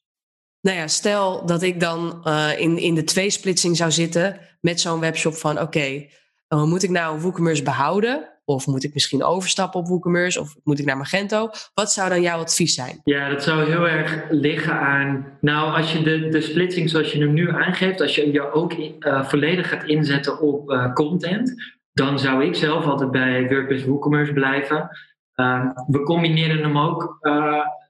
[0.62, 5.00] Nou ja, stel dat ik dan uh, in, in de tweesplitsing zou zitten met zo'n
[5.00, 6.08] webshop van oké,
[6.56, 10.40] moet ik nou WooCommerce behouden of moet ik misschien overstappen op WooCommerce?
[10.40, 11.50] Of moet ik naar Magento?
[11.74, 13.02] Wat zou dan jouw advies zijn?
[13.04, 15.38] Ja, dat zou heel erg liggen aan...
[15.42, 18.02] Nou, als je de, de splitsing zoals je hem nu aangeeft...
[18.02, 21.54] als je je ook uh, volledig gaat inzetten op uh, content...
[21.94, 24.90] dan zou ik zelf altijd bij WordPress WooCommerce blijven.
[25.36, 27.18] Uh, we combineren hem ook,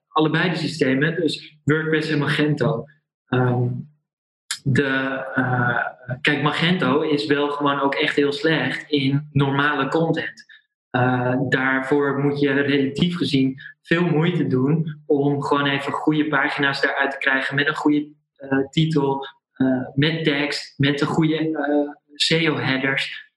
[0.08, 1.16] allebei de systemen.
[1.16, 2.86] Dus WordPress en Magento.
[3.30, 3.92] Um,
[4.64, 5.24] de,
[6.22, 10.52] kijk, Magento is wel gewoon ook echt heel slecht in normale content.
[10.92, 17.12] Uh, daarvoor moet je relatief gezien veel moeite doen om gewoon even goede pagina's daaruit
[17.12, 19.28] te krijgen met een goede uh, titel,
[19.94, 23.32] met tekst, met de goede SEO-headers.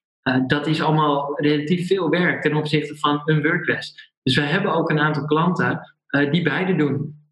[0.47, 4.13] dat is allemaal relatief veel werk ten opzichte van een WordPress.
[4.23, 5.97] Dus we hebben ook een aantal klanten
[6.31, 7.26] die beide doen.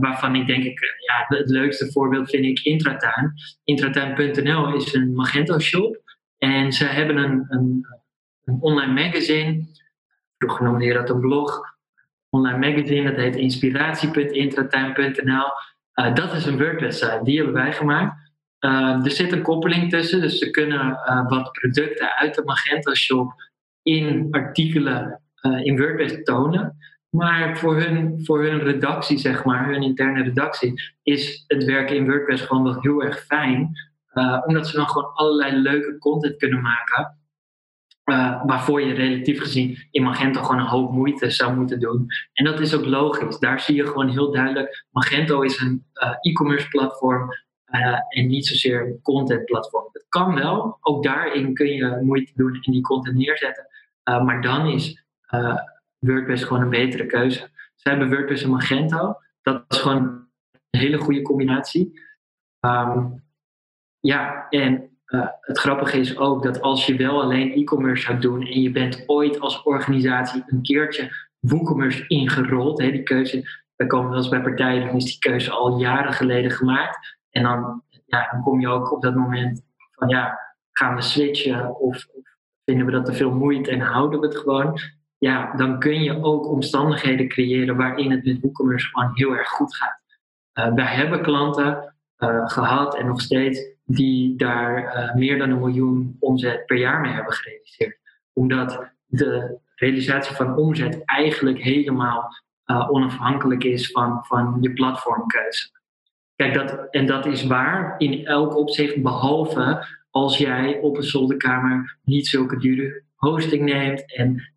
[0.00, 3.32] Waarvan ik denk, ik, ja, het leukste voorbeeld vind ik Intratuin.
[3.64, 6.02] Intratuin.nl is een Magento shop.
[6.38, 7.86] En ze hebben een, een,
[8.44, 9.66] een online magazine.
[10.38, 11.60] Vroeger noemde je dat een blog.
[12.28, 15.46] Online magazine, dat heet inspiratie.intratuin.nl.
[15.94, 18.28] Uh, dat is een WordPress-site, die hebben wij gemaakt.
[19.04, 23.32] Er zit een koppeling tussen, dus ze kunnen wat producten uit de Magento shop
[23.82, 25.22] in artikelen
[25.62, 26.76] in WordPress tonen.
[27.10, 32.06] Maar voor hun, voor hun redactie, zeg maar, hun interne redactie, is het werken in
[32.06, 33.72] WordPress gewoon wel heel erg fijn.
[34.14, 37.18] Uh, omdat ze dan gewoon allerlei leuke content kunnen maken.
[38.04, 42.06] Uh, waarvoor je relatief gezien in Magento gewoon een hoop moeite zou moeten doen.
[42.32, 43.38] En dat is ook logisch.
[43.38, 47.28] Daar zie je gewoon heel duidelijk: Magento is een uh, e-commerce platform
[48.08, 49.88] en niet zozeer een content platform.
[49.92, 53.66] Het kan wel, ook daarin kun je moeite doen en die content neerzetten.
[54.04, 55.04] maar dan is
[56.00, 57.50] WordPress gewoon een betere keuze.
[57.74, 59.14] Ze hebben WordPress en Magento.
[59.42, 60.28] Dat is gewoon
[60.70, 62.00] een hele goede combinatie.
[62.60, 63.24] Um,
[64.00, 68.46] ja, en uh, het grappige is ook dat als je wel alleen e-commerce zou doen
[68.46, 74.08] en je bent ooit als organisatie een keertje WooCommerce ingerold, hè, die keuze, we komen
[74.08, 77.18] wel eens bij partijen, dan is die keuze al jaren geleden gemaakt.
[77.30, 79.62] En dan, ja, dan kom je ook op dat moment
[79.94, 80.38] van ja,
[80.72, 82.22] gaan we switchen of, of
[82.64, 84.78] vinden we dat te veel moeite en houden we het gewoon?
[85.20, 89.76] Ja, dan kun je ook omstandigheden creëren waarin het met WooCommerce gewoon heel erg goed
[89.76, 90.00] gaat.
[90.54, 95.58] Uh, wij hebben klanten uh, gehad en nog steeds die daar uh, meer dan een
[95.58, 97.98] miljoen omzet per jaar mee hebben gerealiseerd.
[98.32, 102.28] Omdat de realisatie van omzet eigenlijk helemaal
[102.88, 105.70] onafhankelijk is van, van je platformkeuze.
[106.36, 111.98] Kijk, dat, en dat is waar in elk opzicht, behalve als jij op een zolderkamer
[112.02, 114.52] niet zulke dure hosting neemt en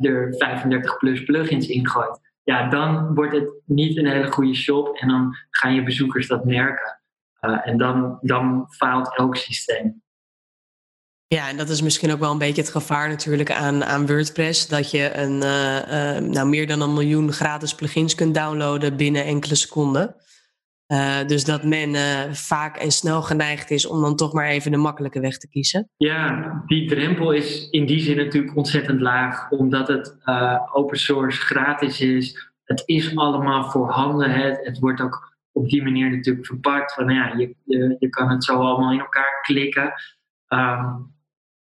[0.00, 2.20] er 35 plus plugins ingooit.
[2.42, 6.44] Ja, dan wordt het niet een hele goede shop en dan gaan je bezoekers dat
[6.44, 7.00] merken.
[7.40, 10.02] Uh, en dan, dan faalt elk systeem.
[11.26, 14.68] Ja, en dat is misschien ook wel een beetje het gevaar natuurlijk aan, aan WordPress.
[14.68, 19.54] Dat je een, uh, nou, meer dan een miljoen gratis plugins kunt downloaden binnen enkele
[19.54, 20.16] seconden.
[21.26, 21.94] Dus dat men
[22.34, 25.90] vaak en snel geneigd is om dan toch maar even de makkelijke weg te kiezen.
[25.96, 29.50] Ja, die drempel is in die zin natuurlijk ontzettend laag.
[29.50, 30.16] Omdat het
[30.72, 32.50] open source gratis is.
[32.64, 34.30] Het is allemaal voorhanden.
[34.30, 36.94] Het, het wordt ook op die manier natuurlijk verpakt.
[36.94, 39.92] Van, ja, je, je, je kan het zo allemaal in elkaar klikken.
[40.48, 41.14] Um,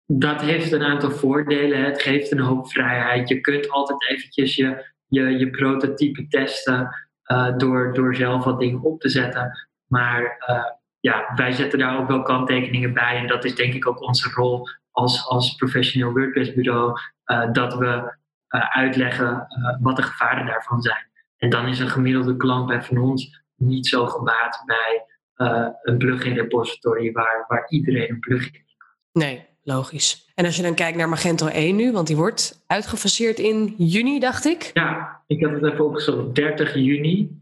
[0.06, 1.84] dat heeft een aantal voordelen.
[1.84, 3.30] Het geeft een hoop vrijheid.
[3.30, 8.82] Je kunt altijd eventjes je, je, je prototype testen uh, door, door zelf wat dingen
[8.82, 9.68] op te zetten.
[9.86, 10.64] Maar uh,
[11.00, 13.18] ja, wij zetten daar ook wel kanttekeningen bij.
[13.18, 17.00] En dat is denk ik ook onze rol als, als professioneel WordPress bureau.
[17.26, 18.16] Uh, dat we
[18.48, 19.48] uitleggen
[19.82, 21.08] wat de gevaren daarvan zijn.
[21.38, 25.06] En dan is een gemiddelde klant bij van ons niet zo gebaat bij
[25.38, 28.88] uh, een plugin repository waar, waar iedereen een plugin in kan.
[29.12, 30.27] Nee, logisch.
[30.38, 34.20] En als je dan kijkt naar Magento 1 nu, want die wordt uitgefaseerd in juni,
[34.20, 34.72] dacht ik?
[34.74, 36.36] Ja, ik heb het even opgezocht.
[36.36, 37.42] 30 juni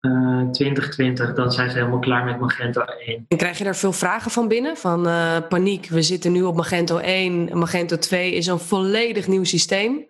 [0.00, 3.24] uh, eh, 2020, dan zijn ze helemaal klaar met Magento 1.
[3.28, 4.76] En krijg je daar veel vragen van binnen?
[4.76, 9.44] Van uh, paniek, we zitten nu op Magento 1, Magento 2 is een volledig nieuw
[9.44, 10.06] systeem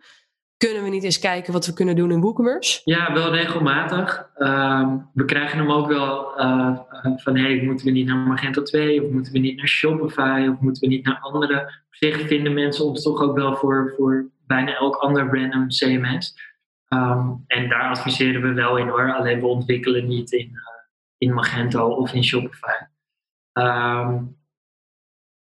[0.58, 2.80] kunnen we niet eens kijken wat we kunnen doen in WooCommerce?
[2.84, 4.30] Ja, wel regelmatig.
[4.36, 6.78] Uh, we krijgen hem ook wel uh,
[7.16, 10.60] van hey, moeten we niet naar Magento 2 of moeten we niet naar Shopify of
[10.60, 11.60] moeten we niet naar andere.
[11.60, 16.34] Op zich vinden mensen ons toch ook wel voor, voor bijna elk ander random CMS.
[16.88, 20.60] Ehm, en daar adviseren we wel in hoor, alleen we ontwikkelen niet in, uh,
[21.18, 22.84] in Magento of in Shopify.
[23.52, 24.37] Um,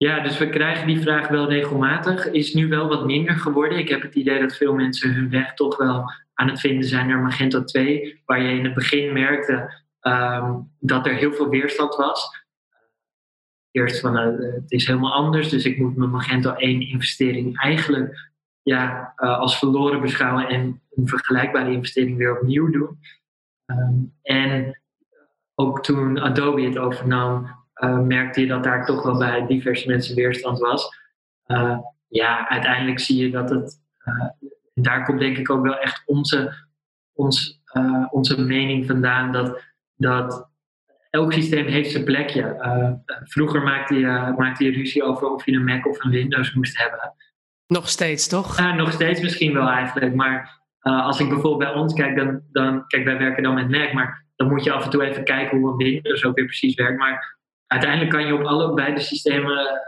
[0.04, 2.30] ja, dus we krijgen die vraag wel regelmatig.
[2.30, 3.78] Is nu wel wat minder geworden.
[3.78, 7.06] Ik heb het idee dat veel mensen hun weg toch wel aan het vinden zijn
[7.06, 11.94] naar Magento 2, waar je in het begin merkte um, dat er heel veel weerstand
[11.96, 12.44] was.
[13.70, 18.30] Eerst van uh, het is helemaal anders, dus ik moet mijn Magento 1 investering eigenlijk
[18.62, 22.98] ja, uh, als verloren beschouwen en een vergelijkbare investering weer opnieuw doen.
[23.66, 24.82] Um, en
[25.54, 30.14] ook toen Adobe het overnam, uh, merkte je dat daar toch wel bij diverse mensen
[30.14, 30.98] weerstand was.
[31.46, 33.80] Uh, ja, uiteindelijk zie je dat het.
[34.04, 36.54] Uh, daar komt denk ik ook wel echt onze,
[37.12, 37.62] ons,
[38.10, 39.32] onze mening vandaan.
[39.32, 39.62] Dat,
[39.96, 40.48] dat
[41.10, 42.56] elk systeem heeft zijn plekje.
[43.24, 46.78] vroeger maakte je, maakte je ruzie over of je een Mac of een Windows moest
[46.78, 47.14] hebben.
[47.66, 48.58] Nog steeds, toch?
[48.58, 50.14] Ja, nog steeds misschien wel eigenlijk.
[50.14, 52.86] Maar als ik bijvoorbeeld bij ons kijk, dan, dan.
[52.86, 55.58] Kijk, wij werken dan met Mac, maar dan moet je af en toe even kijken
[55.58, 56.98] hoe een Windows ook weer precies werkt.
[56.98, 57.38] Maar
[57.74, 59.80] uiteindelijk kan je op allebei de systemen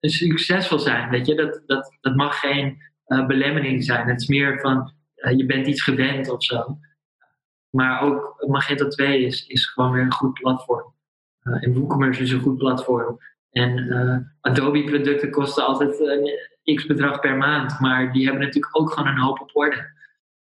[0.00, 1.10] succesvol zijn.
[1.10, 1.34] Weet je?
[1.34, 2.82] Dat, dat, dat mag geen
[3.26, 4.08] belemmering zijn.
[4.08, 4.92] Het is meer van
[5.36, 6.78] je bent iets gewend of zo.
[7.70, 10.94] Maar ook Magento 2 is, is gewoon weer een goed platform.
[11.42, 13.18] en WooCommerce is een goed platform.
[13.50, 15.96] En Adobe producten kosten altijd
[16.74, 17.80] x bedrag per maand.
[17.80, 19.90] Maar die hebben natuurlijk ook gewoon een hoop op orde.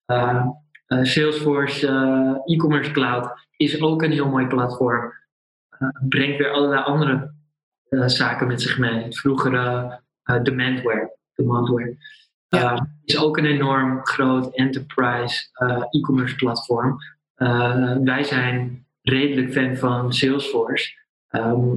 [0.08, 5.14] Uh, Salesforce uh, e-commerce cloud is ook een heel mooi platform.
[6.10, 7.34] Brengt weer allerlei andere
[7.90, 9.04] zaken met zich mee.
[9.04, 10.00] Het vroegere
[10.44, 11.18] Demandware.
[11.36, 11.98] Demandware.
[12.48, 12.90] Ja.
[13.06, 15.50] is ook een enorm groot enterprise
[15.90, 16.98] e-commerce platform.
[18.04, 20.98] wij zijn redelijk fan van Salesforce.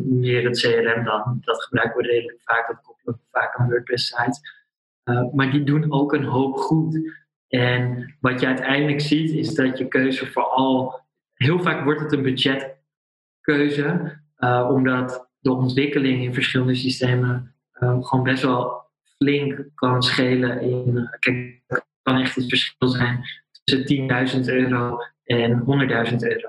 [0.05, 1.41] meer het CRM dan.
[1.41, 2.67] Dat gebruiken we redelijk vaak.
[2.69, 4.41] Dat vaak aan WordPress-sites.
[5.05, 7.21] Uh, maar die doen ook een hoop goed.
[7.49, 11.01] En wat je uiteindelijk ziet, is dat je keuze vooral.
[11.35, 12.23] Heel vaak wordt het een
[13.42, 18.83] budgetkeuze, uh, omdat de ontwikkeling in verschillende systemen uh, gewoon best wel
[19.16, 20.61] flink kan schelen.
[20.61, 23.24] In, kijk, het kan echt het verschil zijn
[23.64, 25.61] tussen 10.000 euro en
[26.11, 26.48] 100.000 euro.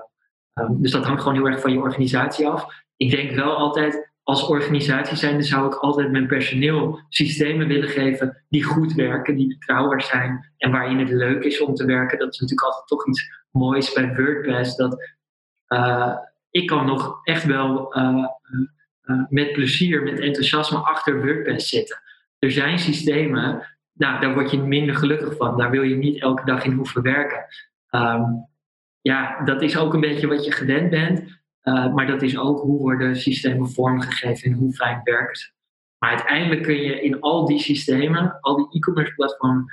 [0.54, 2.82] Um, dus dat hangt gewoon heel erg van je organisatie af.
[2.96, 8.44] Ik denk wel altijd, als organisatie zijnde zou ik altijd mijn personeel systemen willen geven
[8.48, 12.18] die goed werken, die betrouwbaar zijn en waarin het leuk is om te werken.
[12.18, 14.76] Dat is natuurlijk altijd toch iets moois bij WordPress.
[14.76, 15.14] Dat
[15.68, 16.16] uh,
[16.54, 18.26] ik kan nog echt wel uh,
[19.02, 22.02] uh, met plezier, met enthousiasme achter WordPress zitten.
[22.38, 25.56] Er zijn systemen, nou, daar word je minder gelukkig van.
[25.56, 27.44] Daar wil je niet elke dag in hoeven werken.
[27.90, 28.46] Um,
[29.00, 31.42] ja, dat is ook een beetje wat je gewend bent.
[31.94, 35.50] Maar dat is ook hoe worden systemen vormgegeven en hoe fijn werken ze.
[35.98, 39.64] Maar uiteindelijk kun je in al die systemen, al die e-commerce platformen,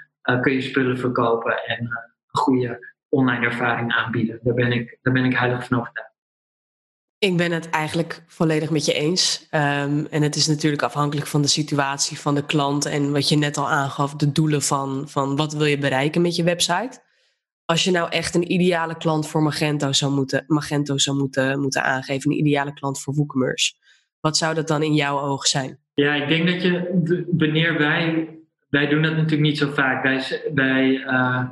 [0.41, 4.39] kun je spullen verkopen en een goede online ervaring aanbieden.
[4.43, 6.10] Daar ben ik, daar ben ik heilig van overtuigd.
[7.21, 9.47] Ik ben het eigenlijk volledig met je eens.
[9.51, 13.35] Um, en het is natuurlijk afhankelijk van de situatie van de klant en wat je
[13.35, 17.01] net al aangaf, de doelen van, van wat wil je bereiken met je website
[17.71, 21.83] als je nou echt een ideale klant voor Magento zou moeten, Magento zou moeten, moeten
[21.83, 23.73] aangeven, een ideale klant voor WooCommerce,
[24.19, 25.79] wat zou dat dan in jouw oog zijn?
[25.93, 28.29] Ja, ik denk dat je, wanneer wij,
[28.69, 30.03] wij doen dat natuurlijk niet zo vaak.
[30.03, 31.43] Wij, wij, uh,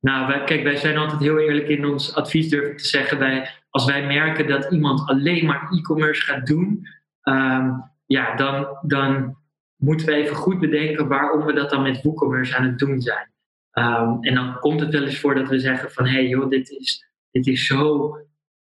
[0.00, 3.18] nou, wij, kijk, wij zijn altijd heel eerlijk in ons advies durven te zeggen.
[3.18, 6.86] Wij, als wij merken dat iemand alleen maar e-commerce gaat doen,
[7.22, 9.36] um, ja, dan, dan
[9.76, 13.30] moeten we even goed bedenken waarom we dat dan met WooCommerce aan het doen zijn.
[13.72, 16.50] Um, en dan komt het wel eens voor dat we zeggen van hé hey joh,
[16.50, 18.16] dit is, dit is zo.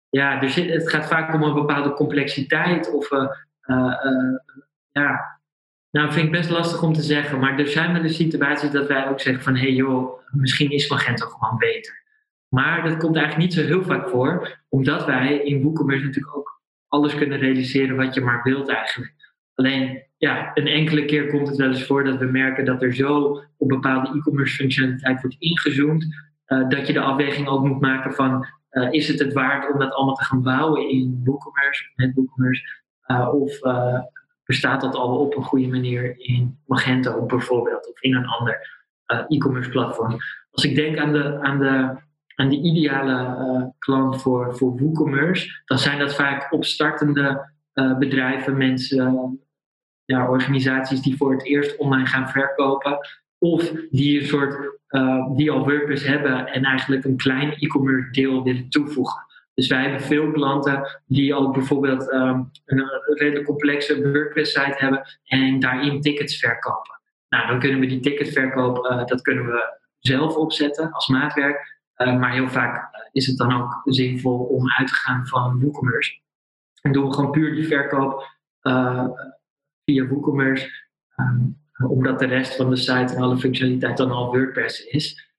[0.10, 3.28] Ja, het gaat vaak om een bepaalde complexiteit of uh,
[4.92, 5.40] ja.
[5.92, 8.88] Nou, vind ik best lastig om te zeggen, maar er zijn wel de situaties dat
[8.88, 12.05] wij ook zeggen van hé hey joh, misschien is Magento gewoon beter.
[12.56, 16.62] Maar dat komt eigenlijk niet zo heel vaak voor, omdat wij in WooCommerce natuurlijk ook
[16.88, 19.14] alles kunnen realiseren wat je maar wilt eigenlijk.
[19.56, 22.94] Alleen ja, een enkele keer komt het wel eens voor dat we merken dat er
[22.94, 26.06] zo op bepaalde e-commerce functionaliteit wordt ingezoomd,
[26.48, 29.80] uh, dat je de afweging ook moet maken van uh, is het het waard om
[29.80, 32.64] dat allemaal te gaan bouwen in WooCommerce, met WooCommerce,
[33.08, 33.60] uh, of
[34.46, 38.84] bestaat dat al op een goede manier in Magento bijvoorbeeld, of in een ander
[39.28, 40.18] e-commerce platform.
[40.52, 42.04] Als ik denk aan de, aan de,
[42.36, 49.40] aan de ideale klant voor, voor WooCommerce, dan zijn dat vaak opstartende bedrijven, mensen,
[50.06, 52.98] ja, organisaties die voor het eerst online gaan verkopen.
[53.38, 54.80] Of die een soort
[55.36, 59.26] die al WordPress hebben en eigenlijk een klein e-commerce deel willen toevoegen.
[59.54, 65.60] Dus wij hebben veel klanten die ook bijvoorbeeld um, een redelijk complexe WordPress-site hebben en
[65.60, 67.00] daarin tickets verkopen.
[67.30, 71.80] Nou, dan kunnen we die ticketverkoop, uh, dat kunnen we zelf opzetten als maatwerk.
[71.98, 76.20] Uh, maar heel vaak is het dan ook zinvol om uit te gaan van WooCommerce.
[76.82, 78.34] En doen we gewoon puur die verkoop
[79.86, 80.70] via WooCommerce,
[81.18, 85.34] um, omdat de rest van de site en alle functionaliteit dan al WordPress is.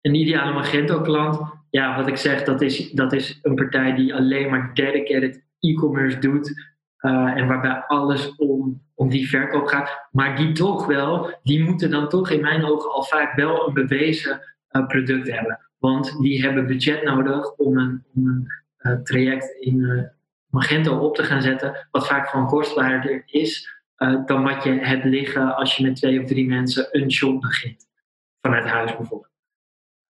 [0.00, 4.50] Een ideale Magento-klant, ja, wat ik zeg, dat is, dat is een partij die alleen
[4.50, 6.68] maar dedicated e-commerce doet.
[6.96, 10.08] En waarbij alles om, om die verkoop gaat.
[10.10, 13.74] Maar die toch wel, die moeten dan toch in mijn ogen al vaak wel een
[13.74, 14.40] bewezen
[14.86, 15.69] product hebben.
[15.80, 18.46] Want die hebben budget nodig om een, om een
[18.78, 20.10] uh, traject in
[20.46, 25.04] Magento op te gaan zetten, wat vaak gewoon kostbaarder is uh, dan wat je hebt
[25.04, 27.88] liggen als je met twee of drie mensen een shop begint.
[28.40, 29.28] Vanuit huis bijvoorbeeld.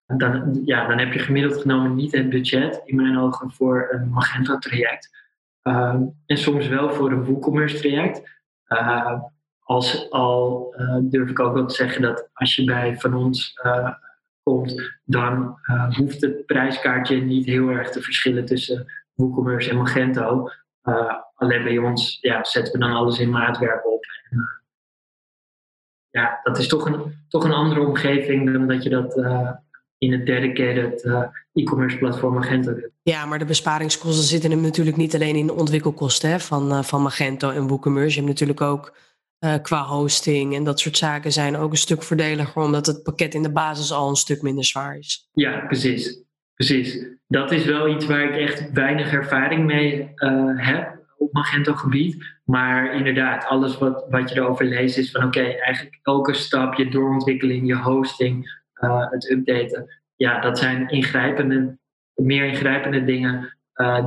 [0.07, 4.09] Dan, ja, dan heb je gemiddeld genomen niet het budget, in mijn ogen, voor een
[4.09, 5.11] Magento-traject.
[6.27, 8.43] En soms wel voor een WooCommerce-traject.
[9.61, 13.61] Als al durf ik ook wel te zeggen dat als je bij van ons
[14.43, 15.59] komt, dan
[15.97, 20.51] hoeft het prijskaartje niet heel erg te verschillen tussen WooCommerce en Magento.
[20.85, 24.05] Uh, alleen bij ons ja, zetten we dan alles in maatwerk op.
[24.31, 24.63] En,
[26.11, 29.15] ja, dat is toch een, toch een andere omgeving dan dat je dat
[30.01, 31.23] in het dedicated uh,
[31.53, 32.91] e-commerce platform Magento doet.
[33.03, 37.03] Ja, maar de besparingskosten zitten hem natuurlijk niet alleen in de ontwikkelkosten hè, van, van
[37.03, 38.21] Magento en WooCommerce.
[38.21, 38.97] Je hebt natuurlijk ook
[39.41, 43.35] uh, qua hosting en dat soort zaken zijn ook een stuk voordeliger, omdat het pakket
[43.35, 45.29] in de basis al een stuk minder zwaar is.
[45.33, 46.23] Ja, precies.
[46.55, 47.07] Precies.
[47.27, 50.13] Dat is wel iets waar ik echt weinig ervaring mee
[50.57, 52.25] heb op Magento gebied.
[52.45, 56.91] Maar inderdaad, alles wat, wat je erover leest is van oké, eigenlijk elke stap, je
[56.91, 60.01] doorontwikkeling, je hosting, uh, het updaten.
[60.17, 61.79] Ja, dat zijn ingrijpende,
[62.15, 63.57] meer ingrijpende dingen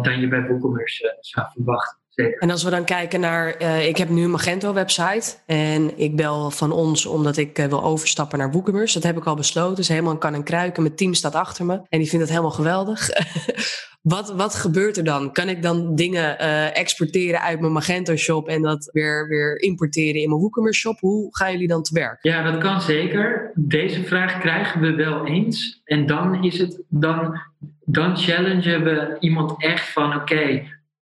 [0.02, 2.03] dan je bij WooCommerce zou verwachten.
[2.16, 2.42] Zeker.
[2.42, 6.72] En als we dan kijken naar, ik heb nu een Magento-website en ik bel van
[6.72, 8.94] ons omdat ik wil overstappen naar WooCommerce.
[8.94, 9.76] Dat heb ik al besloten.
[9.76, 10.84] Dus helemaal kan en kruiken.
[10.84, 13.10] Mijn team staat achter me en die vindt het helemaal geweldig.
[14.04, 15.32] Wat, wat gebeurt er dan?
[15.32, 20.22] Kan ik dan dingen uh, exporteren uit mijn Magento shop en dat weer, weer importeren
[20.22, 21.00] in mijn WooCommerce shop?
[21.00, 22.18] Hoe gaan jullie dan te werk?
[22.22, 23.52] Ja, dat kan zeker.
[23.56, 25.82] Deze vraag krijgen we wel eens.
[25.84, 27.40] En dan is het, dan,
[27.86, 30.64] dan challengen we iemand echt van oké,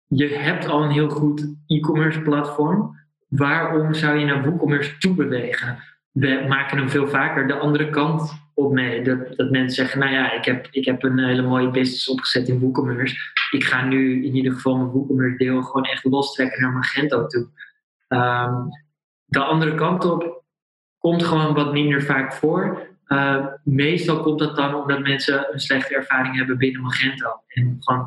[0.10, 2.98] je hebt al een heel goed e-commerce platform.
[3.28, 5.84] Waarom zou je naar WooCommerce toe bewegen?
[6.12, 9.04] We maken hem veel vaker de andere kant op mee.
[9.04, 12.48] Dat, dat mensen zeggen, nou ja, ik heb, ik heb een hele mooie business opgezet
[12.48, 13.16] in WooCommerce.
[13.52, 17.48] Ik ga nu in ieder geval mijn WooCommerce deel gewoon echt lostrekken naar Magento toe.
[18.08, 18.68] Um,
[19.26, 20.44] de andere kant op
[20.98, 22.88] komt gewoon wat minder vaak voor.
[23.08, 27.42] Uh, meestal komt dat dan omdat mensen een slechte ervaring hebben binnen Magento.
[27.48, 28.06] En, gewoon,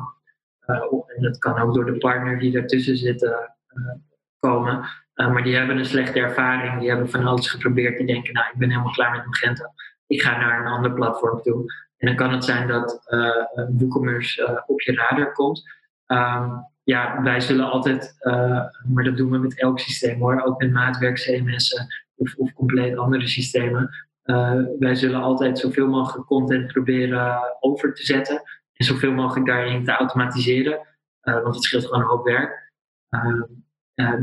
[1.15, 3.31] en dat kan ook door de partner die daartussen zit uh,
[4.39, 4.85] komen.
[5.15, 6.79] maar die hebben een slechte ervaring.
[6.79, 7.97] Die hebben van alles geprobeerd.
[7.97, 9.65] Die denken, nou, ik ben helemaal klaar met Magento
[10.13, 11.73] ik ga naar een ander platform toe.
[11.97, 13.03] En dan kan het zijn dat
[13.77, 15.63] WooCommerce op je radar komt.
[16.07, 18.15] Um, ja, wij zullen altijd,
[18.87, 22.97] maar dat doen we met elk systeem hoor, ook met maatwerk CMS'en of, of compleet
[22.97, 23.89] andere systemen.
[24.79, 28.41] wij zullen altijd zoveel mogelijk content proberen over te zetten
[28.73, 30.87] en zoveel mogelijk daarin te automatiseren,
[31.21, 32.71] want het scheelt gewoon een hoop werk.
[33.09, 33.41] Ehm,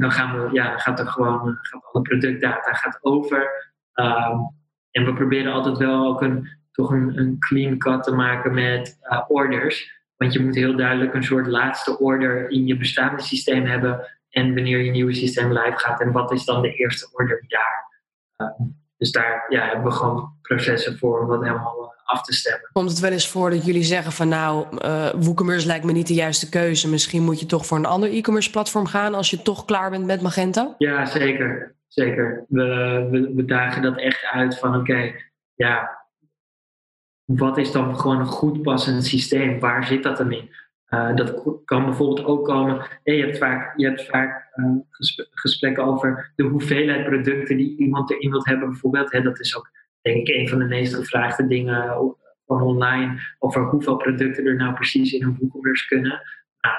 [0.00, 3.68] dan gaan we, ja, gaat er gewoon, gaat alle productdata gaat over.
[3.94, 4.58] Um,
[4.90, 8.98] en we proberen altijd wel ook een, toch een, een clean cut te maken met
[9.28, 9.98] orders.
[10.16, 14.18] Want je moet heel duidelijk een soort laatste order in je bestaande systeem hebben.
[14.30, 16.00] En wanneer je nieuwe systeem live gaat.
[16.00, 18.04] En wat is dan de eerste order daar?
[18.36, 18.66] Uh,
[19.00, 22.70] dus daar ja, hebben we gewoon processen voor om dat helemaal uh, af te stemmen.
[22.72, 26.06] Komt het wel eens voor dat jullie zeggen van nou, uh, WooCommerce lijkt me niet
[26.06, 26.88] de juiste keuze.
[26.88, 30.06] Misschien moet je toch voor een ander e-commerce platform gaan als je toch klaar bent
[30.06, 30.74] met Magento?
[30.78, 32.44] Ja, zeker zeker.
[32.48, 32.64] We,
[33.10, 35.12] we, we dagen dat echt uit van oké,
[35.54, 35.98] ja,
[37.24, 39.60] wat is dan gewoon een goed passend systeem?
[39.60, 40.50] Waar zit dat dan in?
[40.88, 42.86] Uh, dat kan bijvoorbeeld ook komen.
[43.02, 44.49] Hey, je hebt vaak, je hebt vaak
[45.30, 49.12] gesprekken over de hoeveelheid producten die iemand erin wilt hebben, bijvoorbeeld.
[49.12, 53.20] Hè, dat is ook, denk ik, een van de meest gevraagde dingen van online.
[53.38, 56.22] Over hoeveel producten er nou precies in een WooCommerce kunnen.
[56.60, 56.76] Nou,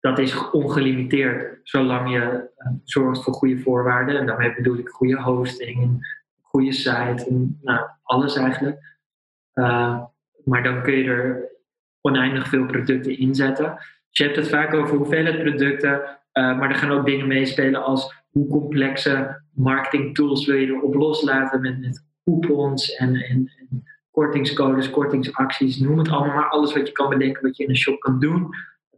[0.00, 4.18] dat is ongelimiteerd, zolang je uh, zorgt voor goede voorwaarden.
[4.18, 6.06] En daarmee bedoel ik goede hosting,
[6.42, 8.78] goede site, en, nou, alles eigenlijk.
[10.44, 11.48] Maar dan kun je er
[12.00, 13.74] oneindig veel producten inzetten.
[14.08, 17.84] Dus je hebt het vaak over hoeveelheid producten, uh, maar er gaan ook dingen meespelen
[17.84, 23.84] als hoe complexe marketing tools wil je erop loslaten met, met coupons en, en, en
[24.10, 26.48] kortingscodes, kortingsacties, noem het allemaal maar.
[26.48, 28.50] Alles wat je kan bedenken wat je in een shop kan doen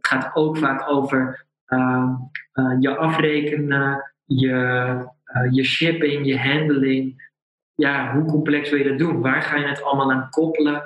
[0.03, 2.09] het gaat ook vaak over uh,
[2.53, 4.49] uh, je afrekenen, je,
[5.25, 7.31] uh, je shipping, je handling.
[7.75, 9.21] Ja, hoe complex wil je dat doen?
[9.21, 10.83] Waar ga je het allemaal aan koppelen?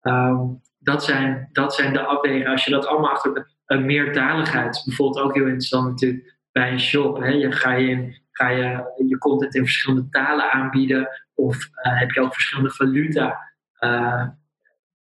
[0.00, 0.38] Ehm,
[0.78, 2.46] dat, zijn, dat zijn de afwegingen.
[2.46, 7.18] Als je dat allemaal achter een meertaligheid bijvoorbeeld ook heel interessant natuurlijk bij een shop.
[7.18, 7.28] Hè?
[7.28, 12.32] Je, ga, je, ga je je content in verschillende talen aanbieden of heb je ook
[12.32, 13.46] verschillende valuta?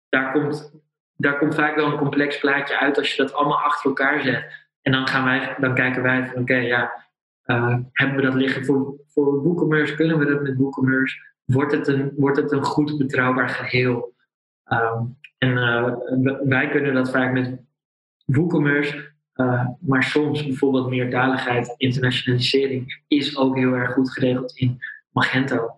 [0.09, 0.72] daar komt
[1.20, 4.68] daar komt vaak wel een complex plaatje uit als je dat allemaal achter elkaar zet.
[4.82, 7.05] En dan, gaan wij, dan kijken wij van oké, ja,
[7.46, 9.94] uh, hebben we dat liggen voor, voor WooCommerce?
[9.94, 11.16] Kunnen we dat met WooCommerce?
[11.44, 14.14] Wordt het een, wordt het een goed betrouwbaar geheel?
[14.72, 15.55] Um, en
[16.48, 17.61] wij kunnen dat vaak met
[18.33, 24.78] WooCommerce, uh, maar soms bijvoorbeeld meertaligheid, internationalisering is ook heel erg goed geregeld in
[25.11, 25.74] Magento.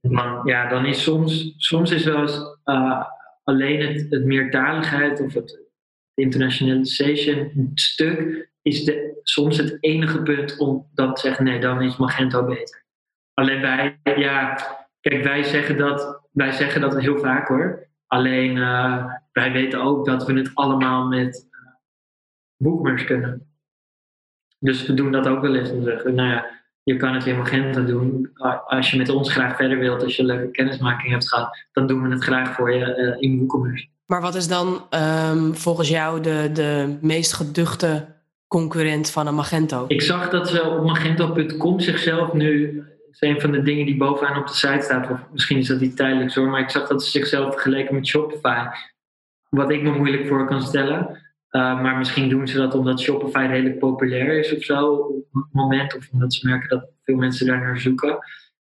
[0.00, 2.40] Maar ja, dan is soms, soms is wel eens
[3.44, 5.60] alleen het, het meertaligheid of het
[6.14, 11.96] internationalization stuk is de, soms het enige punt om dan te zeggen, nee, dan is
[11.96, 12.84] Magento beter.
[13.34, 14.58] Alleen wij, ja,
[15.00, 17.86] kijk, wij zeggen dat, wij zeggen dat heel vaak hoor.
[18.06, 19.04] Alleen uh,
[19.38, 21.70] wij weten ook dat we het allemaal met uh,
[22.56, 23.46] boekmers kunnen.
[24.58, 25.70] Dus we doen dat ook wel eens.
[25.70, 26.46] En zeggen, nou ja,
[26.82, 28.30] je kan het in Magenta doen.
[28.66, 32.02] Als je met ons graag verder wilt, als je leuke kennismaking hebt gehad, dan doen
[32.02, 33.86] we het graag voor je uh, in WooCommerce.
[34.06, 34.86] Maar wat is dan
[35.30, 38.06] um, volgens jou de, de meest geduchte
[38.46, 39.84] concurrent van een Magento?
[39.88, 43.96] Ik zag dat ze op magento.com zichzelf nu, dat is een van de dingen die
[43.96, 46.88] bovenaan op de site staat, of misschien is dat niet tijdelijk zo, maar ik zag
[46.88, 48.66] dat ze zichzelf vergeleken met Shopify.
[49.48, 51.26] Wat ik me moeilijk voor kan stellen.
[51.50, 55.52] Uh, maar misschien doen ze dat omdat Shopify redelijk populair is of zo op het
[55.52, 55.96] moment.
[55.96, 58.18] Of omdat ze merken dat veel mensen daar naar zoeken.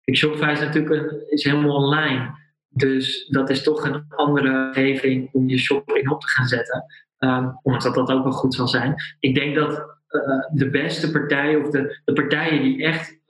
[0.04, 2.42] Kijk, Shopify is natuurlijk is helemaal online.
[2.68, 6.84] Dus dat is toch een andere omgeving om je shop in op te gaan zetten.
[7.18, 8.94] Um, ondanks dat ook wel goed zal zijn.
[9.20, 10.22] Ik denk dat uh,
[10.52, 13.20] de beste partijen of de, de partijen die echt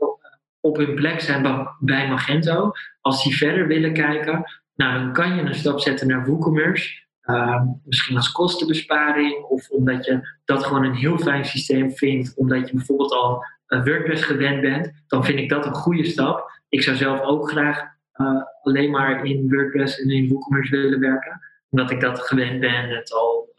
[0.60, 4.44] op hun plek zijn bij Magento, als die verder willen kijken,
[4.74, 7.03] nou, dan kan je een stap zetten naar WooCommerce.
[7.26, 12.68] Uh, misschien als kostenbesparing of omdat je dat gewoon een heel fijn systeem vindt, omdat
[12.68, 16.60] je bijvoorbeeld al uh, WordPress gewend bent, dan vind ik dat een goede stap.
[16.68, 17.82] Ik zou zelf ook graag
[18.16, 22.74] uh, alleen maar in WordPress en in WooCommerce willen werken, omdat ik dat gewend ben
[22.74, 23.54] en het al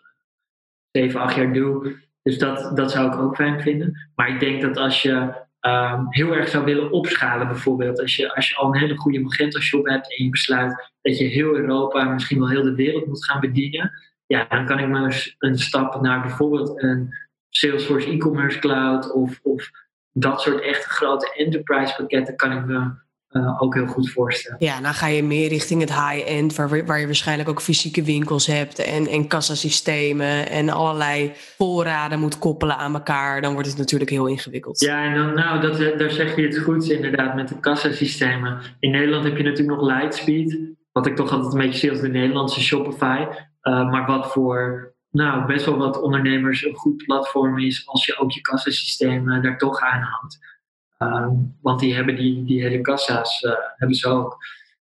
[0.91, 1.95] 7, 8 jaar doe.
[2.21, 4.09] Dus dat, dat zou ik ook fijn vinden.
[4.15, 8.01] Maar ik denk dat als je um, heel erg zou willen opschalen, bijvoorbeeld.
[8.01, 11.17] Als je, als je al een hele goede Magento shop hebt en je besluit dat
[11.17, 13.91] je heel Europa, misschien wel heel de wereld moet gaan bedienen.
[14.25, 17.13] Ja, dan kan ik maar een stap naar bijvoorbeeld een
[17.49, 19.69] Salesforce e-commerce cloud of, of
[20.11, 22.91] dat soort echt grote enterprise pakketten kan ik me
[23.37, 24.57] uh, ook heel goed voorstellen.
[24.59, 28.45] Ja, dan ga je meer richting het high-end, waar, waar je waarschijnlijk ook fysieke winkels
[28.47, 33.41] hebt en, en kassasystemen en allerlei voorraden moet koppelen aan elkaar.
[33.41, 34.79] Dan wordt het natuurlijk heel ingewikkeld.
[34.79, 38.59] Ja, en dan, nou, dat, eh, daar zeg je het goed inderdaad met de kassasystemen.
[38.79, 40.59] In Nederland heb je natuurlijk nog Lightspeed,
[40.91, 43.25] wat ik toch altijd een beetje zie als de Nederlandse Shopify.
[43.63, 48.17] Uh, maar wat voor nou, best wel wat ondernemers een goed platform is als je
[48.17, 50.54] ook je kassasysteem uh, daar toch aan houdt.
[50.97, 54.37] Ehm, want die hebben die, die hele kassa's uh, hebben ze ook.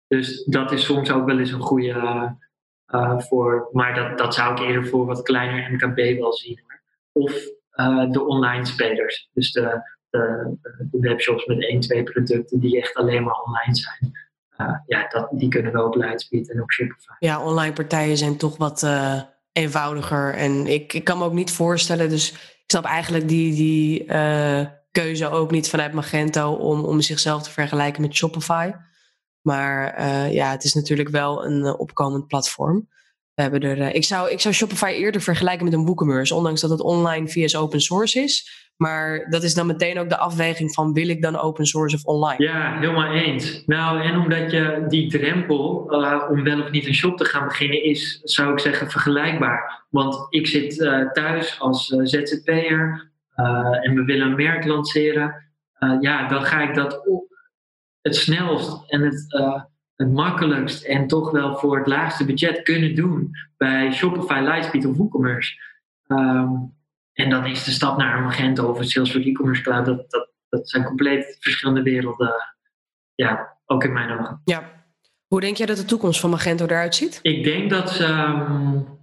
[0.06, 2.36] Dus dat is soms ook wel eens een goede
[2.88, 3.68] uh, voor.
[3.72, 6.60] Maar dat, dat zou ik eerder voor wat kleiner MKB wel zien.
[7.12, 7.32] Of
[8.10, 9.28] de online spelers.
[9.32, 10.56] Dus de, de,
[10.90, 14.12] webshops met één, twee producten die echt alleen maar online zijn.
[14.86, 17.12] ja, dat, die kunnen wel op Lightspeed en op Shopify.
[17.18, 18.86] Ja, online partijen zijn toch wat
[19.52, 20.34] eenvoudiger.
[20.34, 22.08] En ik, ik kan me ook niet voorstellen.
[22.08, 23.54] Dus ik snap eigenlijk die.
[23.54, 24.04] die
[24.94, 28.70] keuze ook niet vanuit Magento om, om zichzelf te vergelijken met Shopify.
[29.40, 32.88] Maar uh, ja, het is natuurlijk wel een uh, opkomend platform.
[33.34, 36.60] We hebben er, uh, ik, zou, ik zou Shopify eerder vergelijken met een WooCommerce, ondanks
[36.60, 38.62] dat het online via open source is.
[38.76, 42.04] Maar dat is dan meteen ook de afweging van wil ik dan open source of
[42.04, 42.44] online?
[42.44, 43.62] Ja, helemaal eens.
[43.66, 45.76] Nou, en omdat je die drempel
[46.30, 49.86] om wel of niet een shop te gaan beginnen is, zou ik zeggen, vergelijkbaar.
[49.90, 50.76] Want ik zit
[51.12, 56.74] thuis als ZZP'er, uh, en we willen een merk lanceren, uh, ja, dan ga ik
[56.74, 57.24] dat op
[58.00, 59.62] het snelst en het, uh,
[59.96, 64.96] het makkelijkst en toch wel voor het laagste budget kunnen doen bij Shopify, Lightspeed of
[64.96, 65.60] WooCommerce.
[66.06, 66.74] Um,
[67.12, 70.30] en dan is de stap naar een Magento of een Salesforce e-commerce cloud, dat, dat,
[70.48, 72.34] dat zijn compleet verschillende werelden.
[73.14, 74.40] Ja, ook in mijn ogen.
[74.44, 74.82] Ja.
[75.26, 77.18] Hoe denk jij dat de toekomst van Magento eruit ziet?
[77.22, 78.06] Ik denk dat ze.
[78.06, 78.93] Um,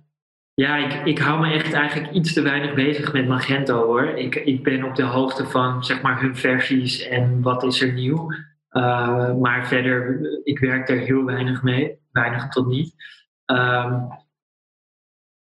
[0.62, 4.04] ja, ik, ik hou me echt eigenlijk iets te weinig bezig met Magento hoor.
[4.04, 7.94] Ik, ik ben op de hoogte van zeg maar hun versies en wat is er
[7.94, 8.32] nieuw.
[8.72, 12.94] Uh, maar verder, ik werk er heel weinig mee, weinig tot niet.
[13.46, 14.08] Um,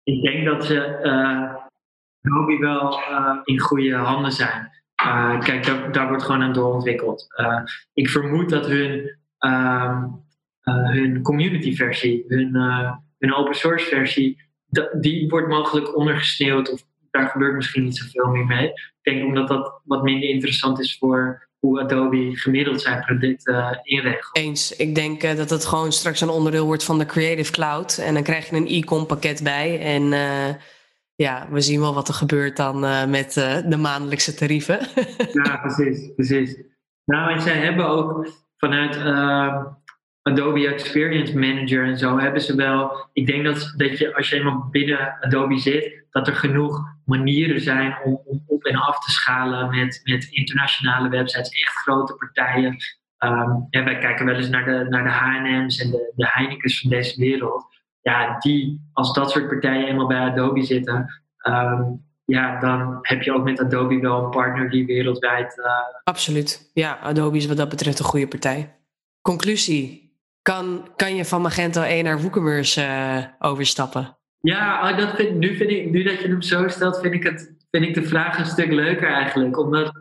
[0.03, 4.71] ik denk dat ze uh, wel uh, in goede handen zijn.
[5.39, 7.27] kijk, daar, daar wordt gewoon aan doorontwikkeld.
[7.93, 10.23] ik vermoed dat hun, um,
[10.63, 12.55] hun community versie, hun,
[13.17, 14.50] hun open source versie,
[14.99, 18.67] die wordt mogelijk ondergesneeuwd of daar gebeurt misschien niet zoveel meer mee.
[18.67, 23.77] Ik denk omdat dat wat minder interessant is voor hoe Adobe gemiddeld zijn producten uh,
[23.83, 24.37] inregelt.
[24.37, 24.75] Eens.
[24.75, 27.97] Ik denk uh, dat het gewoon straks een onderdeel wordt van de Creative Cloud.
[27.97, 29.79] En dan krijg je een e-com pakket bij.
[29.79, 30.55] En uh,
[31.15, 33.33] ja, we zien wel wat er gebeurt dan uh, met
[33.65, 34.79] de maandelijkse tarieven.
[35.43, 36.57] ja, precies, precies.
[37.05, 38.95] Nou, en zij hebben ook vanuit
[40.21, 43.09] Adobe Experience Manager en zo hebben ze wel.
[43.13, 47.61] Ik denk dat, dat je als je eenmaal binnen Adobe zit, dat er genoeg manieren
[47.61, 52.77] zijn om, op en af te schalen met, met internationale websites, echt grote partijen.
[53.19, 56.89] Um, wij kijken wel eens naar de, naar de HM's en de, de Heineken's van
[56.89, 57.65] deze wereld.
[58.01, 63.33] Ja, die, als dat soort partijen eenmaal bij Adobe zitten, um, ja, dan heb je
[63.33, 65.57] ook met Adobe wel een partner die wereldwijd.
[65.57, 65.65] Uh...
[66.03, 66.71] Absoluut.
[66.73, 68.75] Ja, Adobe is wat dat betreft een goede partij.
[69.21, 70.10] Conclusie
[70.41, 74.17] kan, kan je van Magento 1 naar WooCommerce uh, overstappen?
[74.39, 77.23] Ja, ah, dat vind, nu, vind ik, nu dat je hem zo stelt, vind ik
[77.23, 79.59] het, vind ik de vraag een stuk leuker eigenlijk.
[79.59, 79.93] Omdat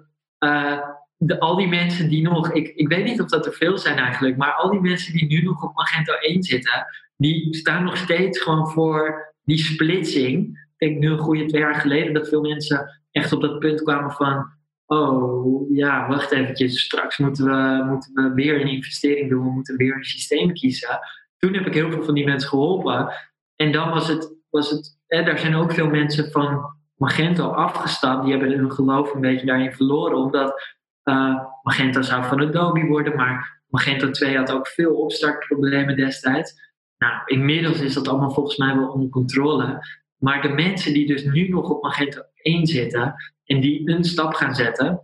[1.23, 3.99] de, al die mensen die nog, ik, ik weet niet of dat er veel zijn
[3.99, 6.87] eigenlijk, maar al die mensen die nu nog op Magento 1 zitten,
[7.17, 10.59] die staan nog steeds gewoon voor die splitsing.
[10.77, 13.83] Ik denk nu een goede twee jaar geleden dat veel mensen echt op dat punt
[13.83, 14.47] kwamen van,
[14.93, 19.77] oh ja, wacht eventjes, straks moeten we, moeten we weer een investering doen, we moeten
[19.77, 20.99] weer een systeem kiezen.
[21.39, 23.13] Toen heb ik heel veel van die mensen geholpen.
[23.57, 28.23] En dan was het, was het hè, daar zijn ook veel mensen van Magento afgestapt,
[28.25, 33.17] die hebben hun geloof een beetje daarin verloren, omdat uh, Magento zou van Adobe worden,
[33.17, 36.55] maar Magento 2 had ook veel opstartproblemen destijds.
[36.99, 39.87] Nou, inmiddels is dat allemaal volgens mij wel onder controle.
[40.17, 43.15] Maar de mensen die dus nu nog op Magento 1 zitten
[43.51, 45.01] en die een stap gaan zetten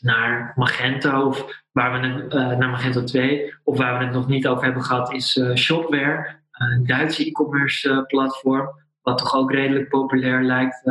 [0.00, 4.46] naar Magento of waar we uh, naar Magento 2 of waar we het nog niet
[4.46, 8.68] over hebben gehad is uh, Shopware, een Duitse e-commerce platform,
[9.02, 10.82] wat toch ook redelijk populair lijkt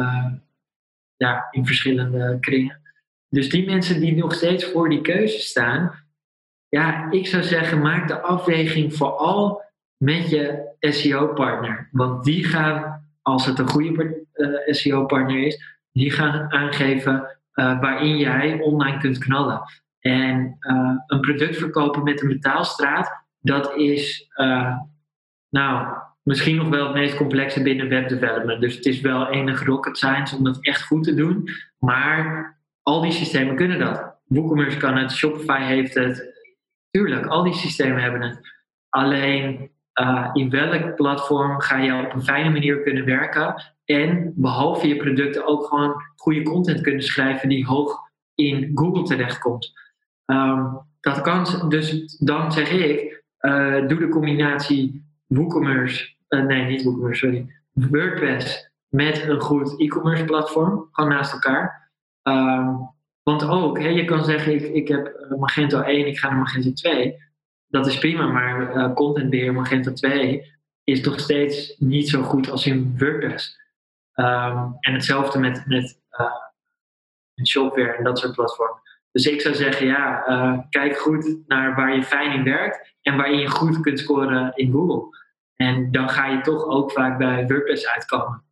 [1.15, 2.82] ja, in verschillende kringen.
[3.30, 5.91] Dus die mensen die nog steeds voor die keuze staan,
[6.70, 9.63] ja, ik zou zeggen, maak de afweging vooral
[9.97, 11.89] met je SEO-partner.
[11.91, 14.26] Want die gaan, als het een goede
[14.65, 19.62] SEO-partner is, die gaan aangeven uh, waarin jij online kunt knallen.
[20.00, 24.32] En uh, een product verkopen met een betaalstraat, dat is,
[25.50, 28.62] nou, misschien nog wel het meest complexe binnen webdevelopment.
[28.62, 31.50] Dus het is wel enig rocket science om dat echt goed te doen.
[31.80, 34.16] Maar al die systemen kunnen dat.
[34.26, 36.45] WooCommerce kan het, Shopify heeft het.
[36.89, 38.39] Tuurlijk, al die systemen hebben het.
[38.89, 39.72] Alleen
[40.34, 45.48] in welk platform ga je op een fijne manier kunnen werken en behalve je producten
[45.48, 48.00] ook gewoon goede content kunnen schrijven die hoog
[48.36, 49.72] in Google terechtkomt.
[50.26, 56.84] Um, dat kan, dus dan zeg ik, uh, doe de combinatie WooCommerce, uh, nee niet
[56.84, 61.92] WooCommerce, sorry, WordPress met een goed e-commerce platform, gewoon naast elkaar.
[62.22, 62.76] Ehm,
[63.24, 66.38] want ook, hè, je kan zeggen, ik, ik heb eh, Magento 1, ik ga naar
[66.38, 67.16] Magento 2.
[67.68, 72.66] Dat is prima, maar uh, contentbeheer Magento 2 is toch steeds niet zo goed als
[72.66, 73.66] in WordPress.
[74.20, 76.32] Um, en hetzelfde met, met, uh,
[77.34, 78.82] met en dat soort platformen.
[79.11, 83.18] Dus ik zou zeggen, ja, uh, kijk goed naar waar je fijn in werkt en
[83.18, 85.18] waarin je goed kunt scoren in Google.
[85.55, 88.43] En dan ga je toch ook vaak bij WordPress uitkomen.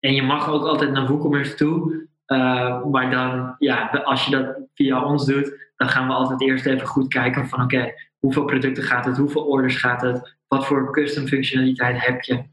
[0.00, 2.08] En je mag ook altijd naar WooCommerce toe.
[2.26, 6.66] Uh, maar dan, ja, als je dat via ons doet, dan gaan we altijd eerst
[6.66, 10.92] even goed kijken van oké, hoeveel producten gaat het, hoeveel orders gaat het, wat voor
[10.92, 12.44] custom functionaliteit heb je,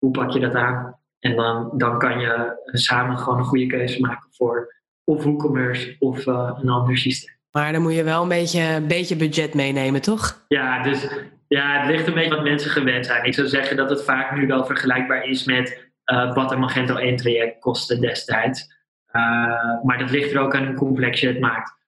[0.00, 0.98] hoe pak je dat aan?
[1.18, 4.74] En dan, dan kan je samen gewoon een goede keuze maken voor
[5.04, 7.34] of WooCommerce of uh, een ander systeem.
[7.50, 10.44] Maar dan moet je wel een beetje, een beetje budget meenemen, toch?
[10.48, 11.08] Ja, dus
[11.48, 13.24] ja, het ligt een beetje wat mensen gewend zijn.
[13.24, 16.96] Ik zou zeggen dat het vaak nu wel vergelijkbaar is met uh, wat een Magento
[16.96, 18.78] 1 traject kostte destijds.
[19.12, 21.78] Uh, maar dat ligt er ook aan hoe complex je het maakt.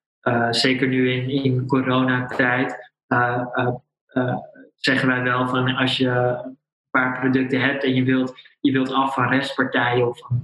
[0.50, 2.92] Zeker nu in, in coronatijd
[4.76, 6.36] zeggen wij wel van als je
[6.92, 10.42] paar producten hebt en je wilt, je wilt af van restpartijen of van,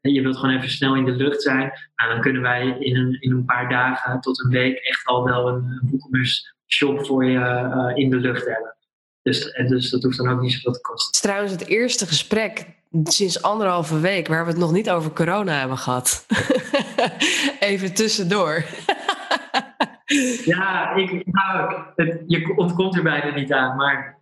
[0.00, 3.20] je wilt gewoon even snel in de lucht zijn, nou, dan kunnen wij in een,
[3.20, 7.92] in een paar dagen tot een week echt al wel een WooCommerce shop voor je
[7.94, 8.76] in de lucht hebben.
[9.22, 11.06] Dus, dus dat hoeft dan ook niet zoveel te kosten.
[11.06, 12.66] Het is trouwens het eerste gesprek
[13.04, 16.26] sinds anderhalve week waar we het nog niet over corona hebben gehad.
[17.60, 18.64] Even tussendoor.
[20.44, 24.15] ja, ik, nou, het, je ontkomt er bijna niet aan, maar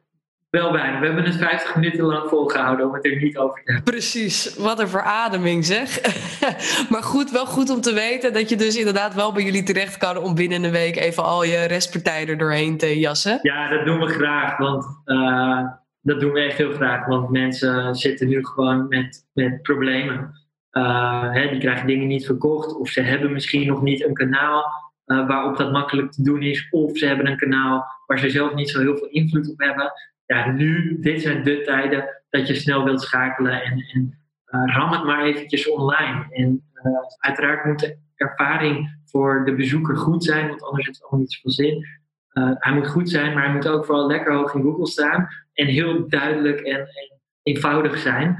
[0.55, 1.01] wel bijna.
[1.01, 3.93] We hebben het 50 minuten lang volgehouden om het er niet over te hebben.
[3.93, 6.01] Precies, wat een verademing zeg.
[6.91, 9.97] maar goed, wel goed om te weten dat je dus inderdaad wel bij jullie terecht
[9.97, 13.39] kan om binnen een week even al je restpartijen er doorheen te jassen.
[13.43, 15.69] Ja, dat doen we graag, want uh,
[16.01, 17.07] dat doen we echt heel graag.
[17.07, 20.43] Want mensen zitten nu gewoon met, met problemen.
[20.73, 24.65] Uh, hè, die krijgen dingen niet verkocht of ze hebben misschien nog niet een kanaal
[25.07, 26.69] uh, waarop dat makkelijk te doen is.
[26.71, 29.93] Of ze hebben een kanaal waar ze zelf niet zo heel veel invloed op hebben
[30.27, 34.93] ja, nu, dit zijn de tijden dat je snel wilt schakelen en, en uh, ram
[34.93, 36.27] het maar eventjes online.
[36.31, 41.07] En uh, uiteraard moet de ervaring voor de bezoeker goed zijn, want anders heeft het
[41.07, 41.87] allemaal niet zoveel zin.
[42.33, 45.29] Uh, hij moet goed zijn, maar hij moet ook vooral lekker hoog in Google staan
[45.53, 48.37] en heel duidelijk en, en eenvoudig zijn.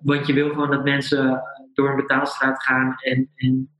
[0.00, 1.42] want je wil gewoon dat mensen
[1.74, 3.70] door een betaalstraat gaan en, en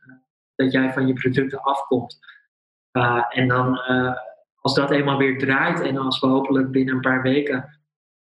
[0.54, 2.18] dat jij van je producten afkomt.
[3.28, 3.78] en dan
[4.66, 7.80] als dat eenmaal weer draait en als we hopelijk binnen een paar weken,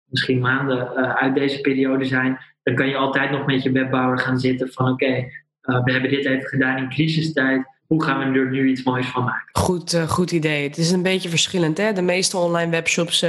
[0.05, 4.18] misschien maanden uh, uit deze periode zijn, dan kan je altijd nog met je webbouwer
[4.18, 7.78] gaan zitten van oké, uh, we hebben dit even gedaan in crisistijd.
[7.86, 9.49] Hoe gaan we er nu iets moois van maken?
[9.53, 10.68] Goed, uh, goed idee.
[10.68, 11.78] Het is een beetje verschillend.
[11.78, 11.93] Hè?
[11.93, 13.26] De meeste online webshops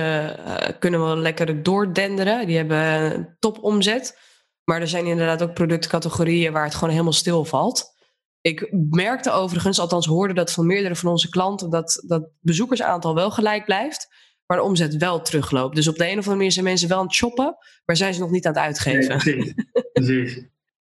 [0.80, 2.48] kunnen wel lekker doordenderen.
[2.48, 4.20] Die hebben topomzet.
[4.64, 7.94] Maar er zijn inderdaad ook productcategorieën waar het gewoon helemaal stil valt.
[8.42, 13.32] Ik merkte overigens, althans hoorde dat van meerdere van onze klanten, dat dat bezoekersaantal wel
[13.32, 14.08] gelijk blijft,
[14.46, 15.76] maar de omzet wel terugloopt.
[15.76, 18.14] Dus op de een of andere manier zijn mensen wel aan het shoppen, maar zijn
[18.14, 19.18] ze nog niet aan het uitgeven.
[19.18, 19.54] precies.
[19.94, 20.50] precies.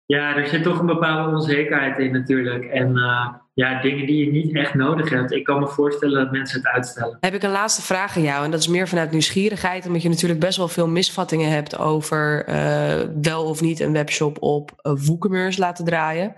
[0.07, 2.65] Ja, er zit toch een bepaalde onzekerheid in natuurlijk.
[2.65, 5.33] En uh, ja, dingen die je niet echt nodig hebt.
[5.33, 7.17] Ik kan me voorstellen dat mensen het uitstellen.
[7.21, 8.45] Heb ik een laatste vraag aan jou.
[8.45, 9.87] En dat is meer vanuit nieuwsgierigheid.
[9.87, 14.43] Omdat je natuurlijk best wel veel misvattingen hebt over uh, wel of niet een webshop
[14.43, 16.35] op uh, WooCommerce laten draaien.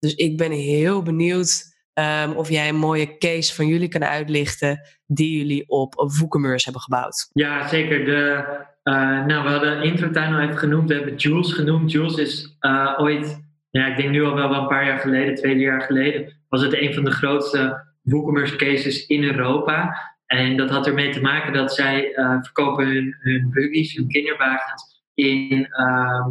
[0.00, 4.80] Dus ik ben heel benieuwd um, of jij een mooie case van jullie kan uitlichten
[5.06, 7.30] die jullie op WooCommerce hebben gebouwd.
[7.32, 8.04] Ja, zeker.
[8.04, 8.44] De,
[8.84, 10.88] uh, nou, we hadden Introtuin al even genoemd.
[10.88, 11.90] We hebben Jules genoemd.
[11.90, 15.56] Jules is uh, ooit, ja, ik denk nu al wel een paar jaar geleden, twee
[15.56, 20.08] jaar geleden, was het een van de grootste WooCommerce cases in Europa.
[20.26, 25.02] En dat had ermee te maken dat zij uh, verkopen hun, hun buggies, hun kinderwagens
[25.14, 26.26] in uh,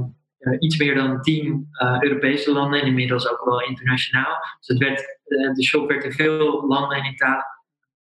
[0.59, 4.37] iets meer dan tien uh, Europese landen en inmiddels ook wel internationaal.
[4.59, 7.45] Dus het werd, uh, de shop werd in veel landen en, talen,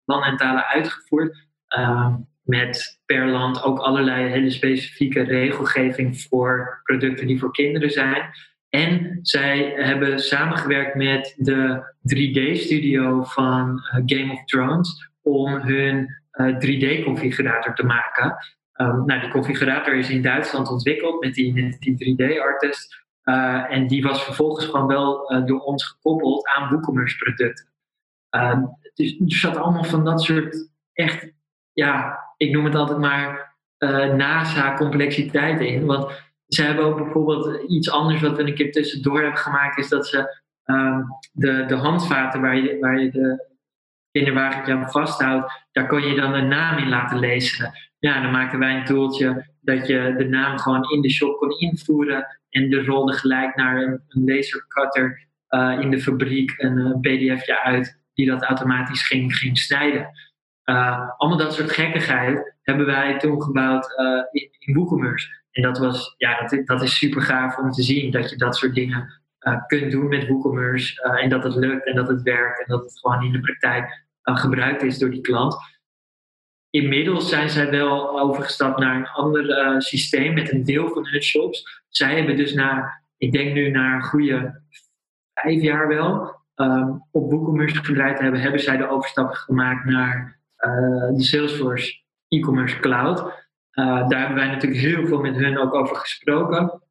[0.06, 1.48] landen en talen uitgevoerd.
[1.68, 8.30] Ehm, met per land ook allerlei hele specifieke regelgeving voor producten die voor kinderen zijn.
[8.70, 16.08] En zij hebben samengewerkt met de 3D-studio van Game of Thrones om hun
[16.38, 18.36] 3D-configurator te maken.
[18.76, 23.02] Um, nou, die configurator is in Duitsland ontwikkeld met die, die 3D-artist.
[23.24, 27.68] Uh, en die was vervolgens gewoon wel uh, door ons gekoppeld aan WooCommerce producten.
[28.30, 31.32] Um, dus er zat allemaal van dat soort echt,
[31.74, 35.86] ja, ik noem het altijd maar uh, NASA-complexiteiten in.
[35.86, 39.90] Want ze hebben ook bijvoorbeeld iets anders wat we een keer tussendoor hebben gemaakt, is
[39.90, 43.52] dat ze um, de, de handvaten waar je, waar je de
[44.12, 47.74] kinderwagentje aan vasthoudt, daar kon je dan een naam in laten lezen
[48.04, 51.60] ja, dan maakten wij een tooltje dat je de naam gewoon in de shop kon
[51.60, 52.40] invoeren.
[52.50, 57.64] En de rolde gelijk naar een, een lasercutter uh, in de fabriek een uh, pdfje
[57.64, 60.10] uit die dat automatisch ging, ging snijden.
[60.66, 63.88] Uh, allemaal dat soort gekkigheid hebben wij toen gebouwd
[64.32, 65.28] in, in WooCommerce.
[65.52, 68.56] En dat, was, ja, dat, dat is super gaaf om te zien dat je dat
[68.56, 69.22] soort dingen
[69.68, 71.02] kunt doen met WooCommerce.
[71.22, 74.06] en dat het lukt en dat het werkt en dat het gewoon in de praktijk
[74.22, 75.56] gebruikt is door die klant.
[76.74, 81.22] Inmiddels zijn zij wel overgestapt naar een ander uh, systeem met een deel van hun
[81.22, 81.84] shops.
[81.90, 84.62] Zij hebben dus na, ik denk nu na een goede
[85.34, 91.16] vijf jaar wel, um, op WooCommerce gedraaid hebben, hebben zij de overstap gemaakt naar uh,
[91.16, 93.20] de Salesforce e-commerce cloud.
[93.20, 96.82] Uh, daar hebben wij natuurlijk heel veel met hun ook over gesproken.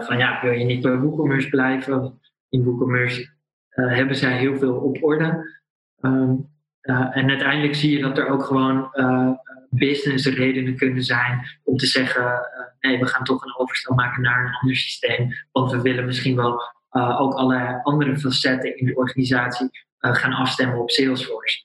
[0.00, 2.20] van ja, wil je niet bij WooCommerce blijven?
[2.48, 3.30] In WooCommerce
[3.68, 5.58] hebben zij heel veel op orde.
[6.00, 6.48] Um,
[6.82, 9.30] uh, en uiteindelijk zie je dat er ook gewoon uh,
[9.70, 12.38] businessredenen kunnen zijn om te zeggen: uh,
[12.80, 15.32] nee, we gaan toch een overstap maken naar een ander systeem.
[15.52, 16.60] Want we willen misschien wel
[16.92, 19.68] ook allerlei andere facetten in de organisatie
[19.98, 21.64] gaan afstemmen op Salesforce.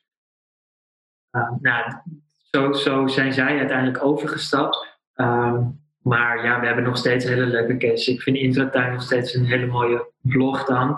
[1.59, 1.93] nou,
[2.51, 4.97] zo, zo zijn zij uiteindelijk overgestapt.
[5.15, 8.07] Um, maar ja, we hebben nog steeds hele leuke cases.
[8.07, 10.97] Ik vind Intratuin nog steeds een hele mooie blog dan,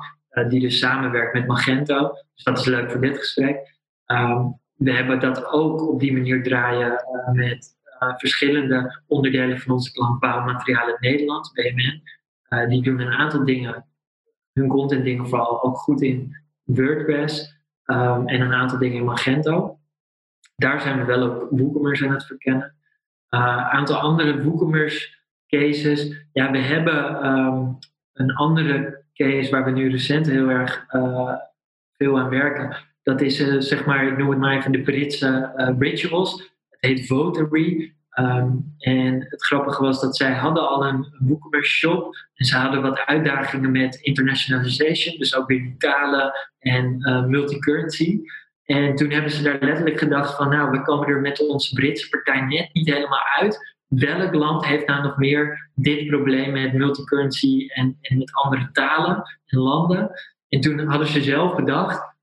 [0.50, 2.14] die dus samenwerkt met Magento.
[2.34, 3.77] Dus dat is leuk voor dit gesprek.
[4.08, 9.74] Um, we hebben dat ook op die manier draaien uh, met uh, verschillende onderdelen van
[9.74, 12.02] onze klant Bouwmaterialen Nederland, BMN.
[12.50, 13.86] Uh, die doen een aantal dingen,
[14.54, 19.80] hun content dingen vooral ook goed in WordPress um, en een aantal dingen in Magento.
[20.56, 22.76] Daar zijn we wel ook WooCommerce aan het verkennen.
[23.30, 25.16] Een aantal andere WooCommerce
[25.48, 26.28] cases.
[26.32, 27.78] Ja, we hebben um,
[28.14, 30.86] een andere case waar we nu recent heel erg
[31.98, 32.78] veel aan werken.
[33.08, 36.32] Dat is uh, zeg maar, ik noem het maar even de Britse uh, rituals.
[36.70, 37.94] Het heet Votary.
[38.20, 42.16] Um, en het grappige was dat zij hadden al een WooCommerce shop.
[42.36, 45.18] En ze hadden wat uitdagingen met internationalization.
[45.18, 48.22] Dus ook weer talen en uh, multicurrency.
[48.66, 50.50] En toen hebben ze daar letterlijk gedacht van...
[50.50, 53.76] nou, we komen er met onze Britse partij net niet helemaal uit.
[53.88, 59.24] Welk land heeft nou nog meer dit probleem met multicurrency en, en met andere talen
[59.46, 60.12] en landen?
[60.50, 62.16] En toen hadden ze zelf bedacht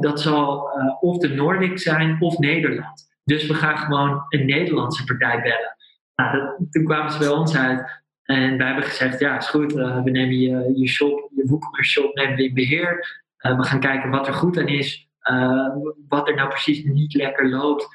[0.00, 3.08] dat zal uh, of de Noordic zijn of Nederland.
[3.24, 5.76] Dus we gaan gewoon een Nederlandse partij bellen.
[6.14, 9.76] Nou, dat, toen kwamen ze bij ons uit en wij hebben gezegd: ja, is goed,
[9.76, 13.22] uh, we nemen je, je shop, je WooCommerce shop, nemen we in beheer.
[13.36, 15.08] we gaan kijken wat er goed aan is,
[16.08, 17.88] wat er nou precies niet lekker loopt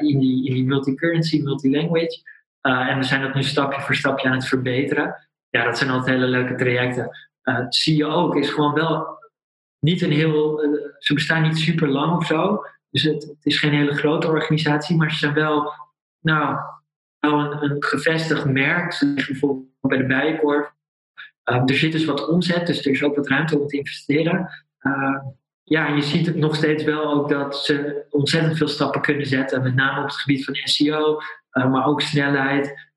[0.00, 2.22] in, die, in die multicurrency, multilanguage.
[2.60, 5.28] en we zijn dat nu stapje voor stapje aan het verbeteren.
[5.50, 7.10] Ja, dat zijn altijd hele leuke trajecten.
[7.68, 9.19] zie je ook, is gewoon wel
[9.80, 12.64] niet een heel, uh, ze bestaan niet super lang of zo.
[12.90, 15.72] Dus het, het, is geen hele grote organisatie, maar ze zijn wel,
[16.20, 16.58] nou,
[17.18, 19.02] wel een, gevestigd merk.
[19.14, 20.72] Bijvoorbeeld bij de Bijenkorf.
[21.42, 24.50] er zit dus wat omzet, dus er is ook wat ruimte om te investeren.
[25.64, 29.26] ja, en je ziet het nog steeds wel ook dat ze ontzettend veel stappen kunnen
[29.26, 31.20] zetten, met name op het gebied van SEO,
[31.50, 32.90] maar ook snelheid.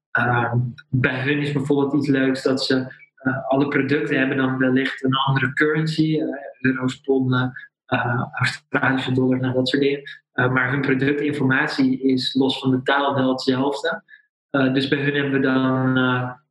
[0.90, 3.03] bij hun is bijvoorbeeld iets leuks dat ze
[3.48, 6.20] alle producten hebben dan wellicht een andere currency,
[6.60, 7.54] euro's, ponden,
[8.32, 10.02] Australische dollar, nou, dat soort dingen.
[10.32, 14.04] Eh, maar hun productinformatie is los van de taal wel hetzelfde.
[14.50, 15.96] Dus bij hun hebben we dan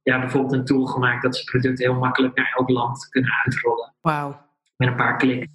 [0.02, 3.94] ja, bijvoorbeeld een tool gemaakt dat ze producten heel makkelijk naar elk land kunnen uitrollen.
[4.00, 4.40] Wauw.
[4.76, 5.46] Met een paar kliks.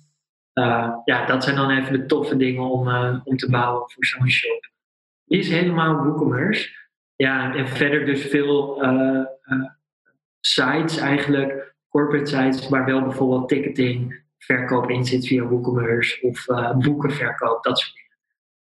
[1.05, 2.87] ja, dat zijn dan even de toffe dingen om,
[3.23, 4.69] om te bouwen voor zo'n shop.
[5.25, 6.69] Die is helemaal WooCommerce.
[7.15, 8.81] Ja, en verder dus veel
[10.47, 16.45] sites eigenlijk, corporate sites, waar wel bijvoorbeeld ticketing, verkoop in zit via WooCommerce of
[16.77, 18.07] boekenverkoop, dat soort dingen.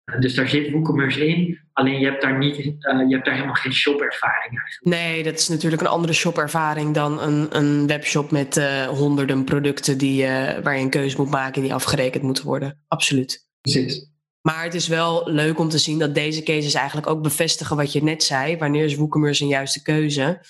[0.03, 2.73] Eh, dus daar zit WooCommerce in, alleen je hebt daar, niet, uh,
[3.07, 4.81] je hebt daar helemaal geen shopervaring eigenlijk.
[4.83, 9.97] Nee, dat is natuurlijk een andere shopervaring dan een, een webshop met uh, honderden producten
[9.97, 10.25] die,
[10.63, 12.79] waar je een keuze moet maken die afgerekend moeten worden.
[12.87, 13.47] Absoluut.
[13.61, 14.11] Precies.
[14.41, 17.91] Maar het is wel leuk om te zien dat deze cases eigenlijk ook bevestigen wat
[17.91, 18.57] je net zei.
[18.57, 20.41] Wanneer is WooCommerce een juiste keuze?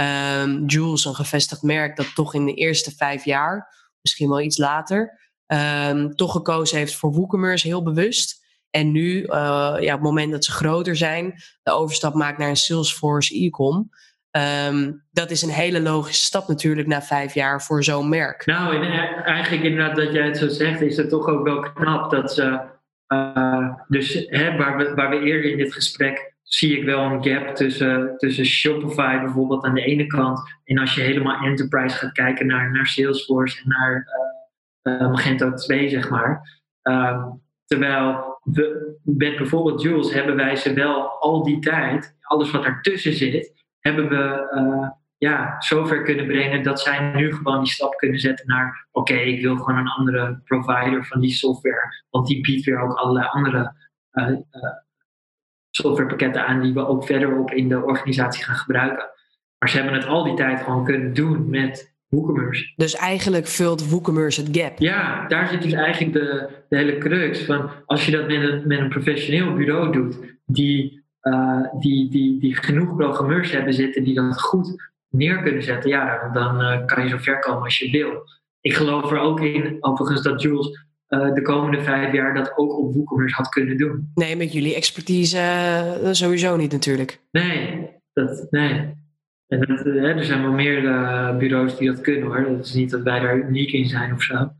[0.00, 4.58] Um, Jules, een gevestigd merk dat toch in de eerste vijf jaar, misschien wel iets
[4.58, 8.38] later, um, toch gekozen heeft voor WooCommerce heel bewust.
[8.70, 9.26] En nu, uh,
[9.80, 13.90] ja, op het moment dat ze groter zijn, de overstap maakt naar een Salesforce e-com.
[14.66, 18.46] Um, dat is een hele logische stap natuurlijk na vijf jaar voor zo'n merk.
[18.46, 21.60] Nou, en e-, eigenlijk inderdaad dat jij het zo zegt, is het toch ook wel
[21.60, 22.60] knap dat ze.
[23.08, 27.24] Uh, dus hè, waar, we, waar we eerder in dit gesprek zie ik wel een
[27.24, 30.40] gap tussen, tussen Shopify bijvoorbeeld aan de ene kant.
[30.64, 34.06] En als je helemaal enterprise gaat kijken naar, naar Salesforce en naar
[34.82, 36.60] uh, Magento 2, zeg maar.
[36.82, 37.26] Uh,
[37.64, 43.12] terwijl we, met bijvoorbeeld Jules hebben wij ze wel al die tijd, alles wat ertussen
[43.12, 48.20] zit, hebben we uh, ja, zover kunnen brengen dat zij nu gewoon die stap kunnen
[48.20, 52.64] zetten naar: oké, ik wil gewoon een andere provider van die software, want die biedt
[52.64, 53.74] weer ook allerlei andere
[55.70, 59.08] softwarepakketten aan die we ook verderop in de organisatie gaan gebruiken.
[59.58, 62.72] Maar ze hebben het al die tijd gewoon kunnen doen met WooCommerce.
[62.76, 64.78] Dus eigenlijk vult WooCommerce het gap.
[64.78, 68.62] Ja, daar zit dus eigenlijk de, de hele crux van als je dat met een,
[68.66, 74.14] met een professioneel bureau doet, die, uh, die, die, die genoeg programmeurs hebben zitten die
[74.14, 77.90] dat goed neer kunnen zetten, ja, dan uh, kan je zo ver komen als je
[77.90, 78.22] wil.
[78.60, 82.78] Ik geloof er ook in, overigens, dat Jules uh, de komende vijf jaar dat ook
[82.78, 84.10] op WooCommerce had kunnen doen.
[84.14, 85.40] Nee, met jullie expertise
[86.10, 87.20] sowieso niet natuurlijk.
[87.30, 88.98] Nee, dat, nee.
[89.46, 92.56] En dat, hè, er zijn wel meer uh, bureaus die dat kunnen hoor.
[92.56, 94.52] Het is niet dat wij daar uniek in zijn of zo.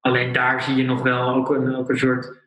[0.00, 2.42] Alleen daar zie je nog wel ook een, ook een soort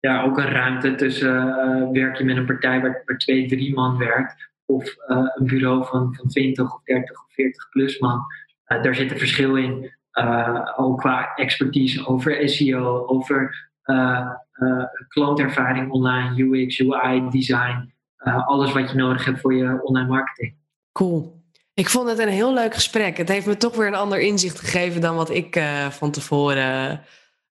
[0.00, 3.98] ja, ook een ruimte tussen werk je met een partij waar, waar twee, drie man
[3.98, 8.24] werkt, of een bureau van, van 20 of 30 of 40 plus man.
[8.64, 9.92] daar zit een verschil in,
[10.76, 13.68] ook qua expertise over SEO, over
[15.08, 17.94] klantervaring online, UX, UI, design.
[18.46, 20.54] alles wat je nodig hebt voor je online marketing.
[20.92, 21.40] Cool.
[21.80, 23.16] Ik vond het een heel leuk gesprek.
[23.16, 26.90] Het heeft me toch weer een ander inzicht gegeven dan wat ik uh, van tevoren
[26.90, 26.96] uh,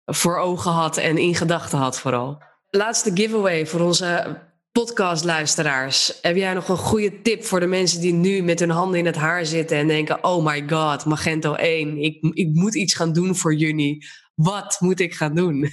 [0.05, 2.41] voor ogen had en in gedachten had vooral.
[2.69, 4.37] Laatste giveaway voor onze
[4.71, 6.19] podcastluisteraars.
[6.21, 9.05] Heb jij nog een goede tip voor de mensen die nu met hun handen in
[9.05, 13.13] het haar zitten en denken: Oh my god, Magento 1, ik, ik moet iets gaan
[13.13, 13.97] doen voor juni.
[14.35, 15.65] Wat moet ik gaan doen?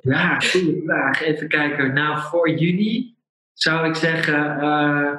[0.00, 1.22] ja, goede vraag.
[1.22, 1.94] Even kijken.
[1.94, 3.16] Nou, voor juni
[3.52, 4.58] zou ik zeggen.
[4.62, 5.14] Uh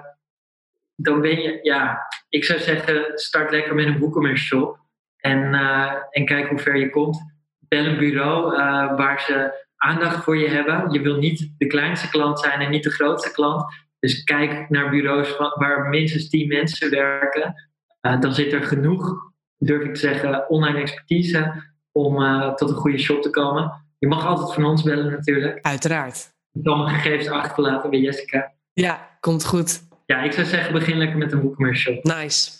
[0.97, 4.79] dan ben je, ja, ik zou zeggen, start lekker met een WooCommerce shop
[5.17, 7.35] en, uh, en kijk hoe ver je komt.
[7.59, 10.91] Bel een bureau uh, waar ze aandacht voor je hebben.
[10.91, 13.63] Je wil niet de kleinste klant zijn en niet de grootste klant.
[13.99, 17.69] Dus kijk naar bureaus waar minstens 10 mensen werken.
[18.01, 22.15] Uh, dan zit er genoeg, durf ik te zeggen, online expertise om
[22.55, 23.85] tot een goede shop te komen.
[23.99, 25.59] Je mag altijd van ons bellen natuurlijk.
[25.61, 26.35] Uiteraard.
[26.53, 28.53] Ik kan mijn gegevens achterlaten bij Jessica.
[28.73, 31.99] Ja, komt goed ja, ik zou zeggen, begin lekker met een boekcommercial.
[32.01, 32.51] Nice.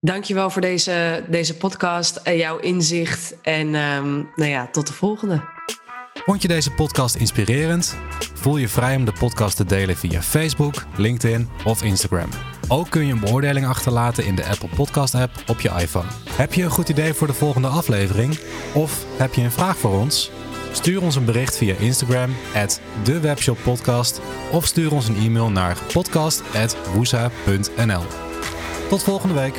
[0.00, 3.40] Dankjewel voor deze, deze podcast en jouw inzicht.
[3.42, 5.42] En um, nou ja, tot de volgende.
[6.24, 7.96] Vond je deze podcast inspirerend?
[8.34, 12.28] Voel je vrij om de podcast te delen via Facebook, LinkedIn of Instagram.
[12.68, 16.08] Ook kun je een beoordeling achterlaten in de Apple Podcast app op je iPhone.
[16.30, 18.38] Heb je een goed idee voor de volgende aflevering?
[18.74, 20.30] Of heb je een vraag voor ons?
[20.72, 22.34] Stuur ons een bericht via Instagram,
[23.02, 24.20] @dewebshoppodcast
[24.52, 28.02] of stuur ons een e-mail naar podcast.woesa.nl.
[28.88, 29.54] Tot volgende week.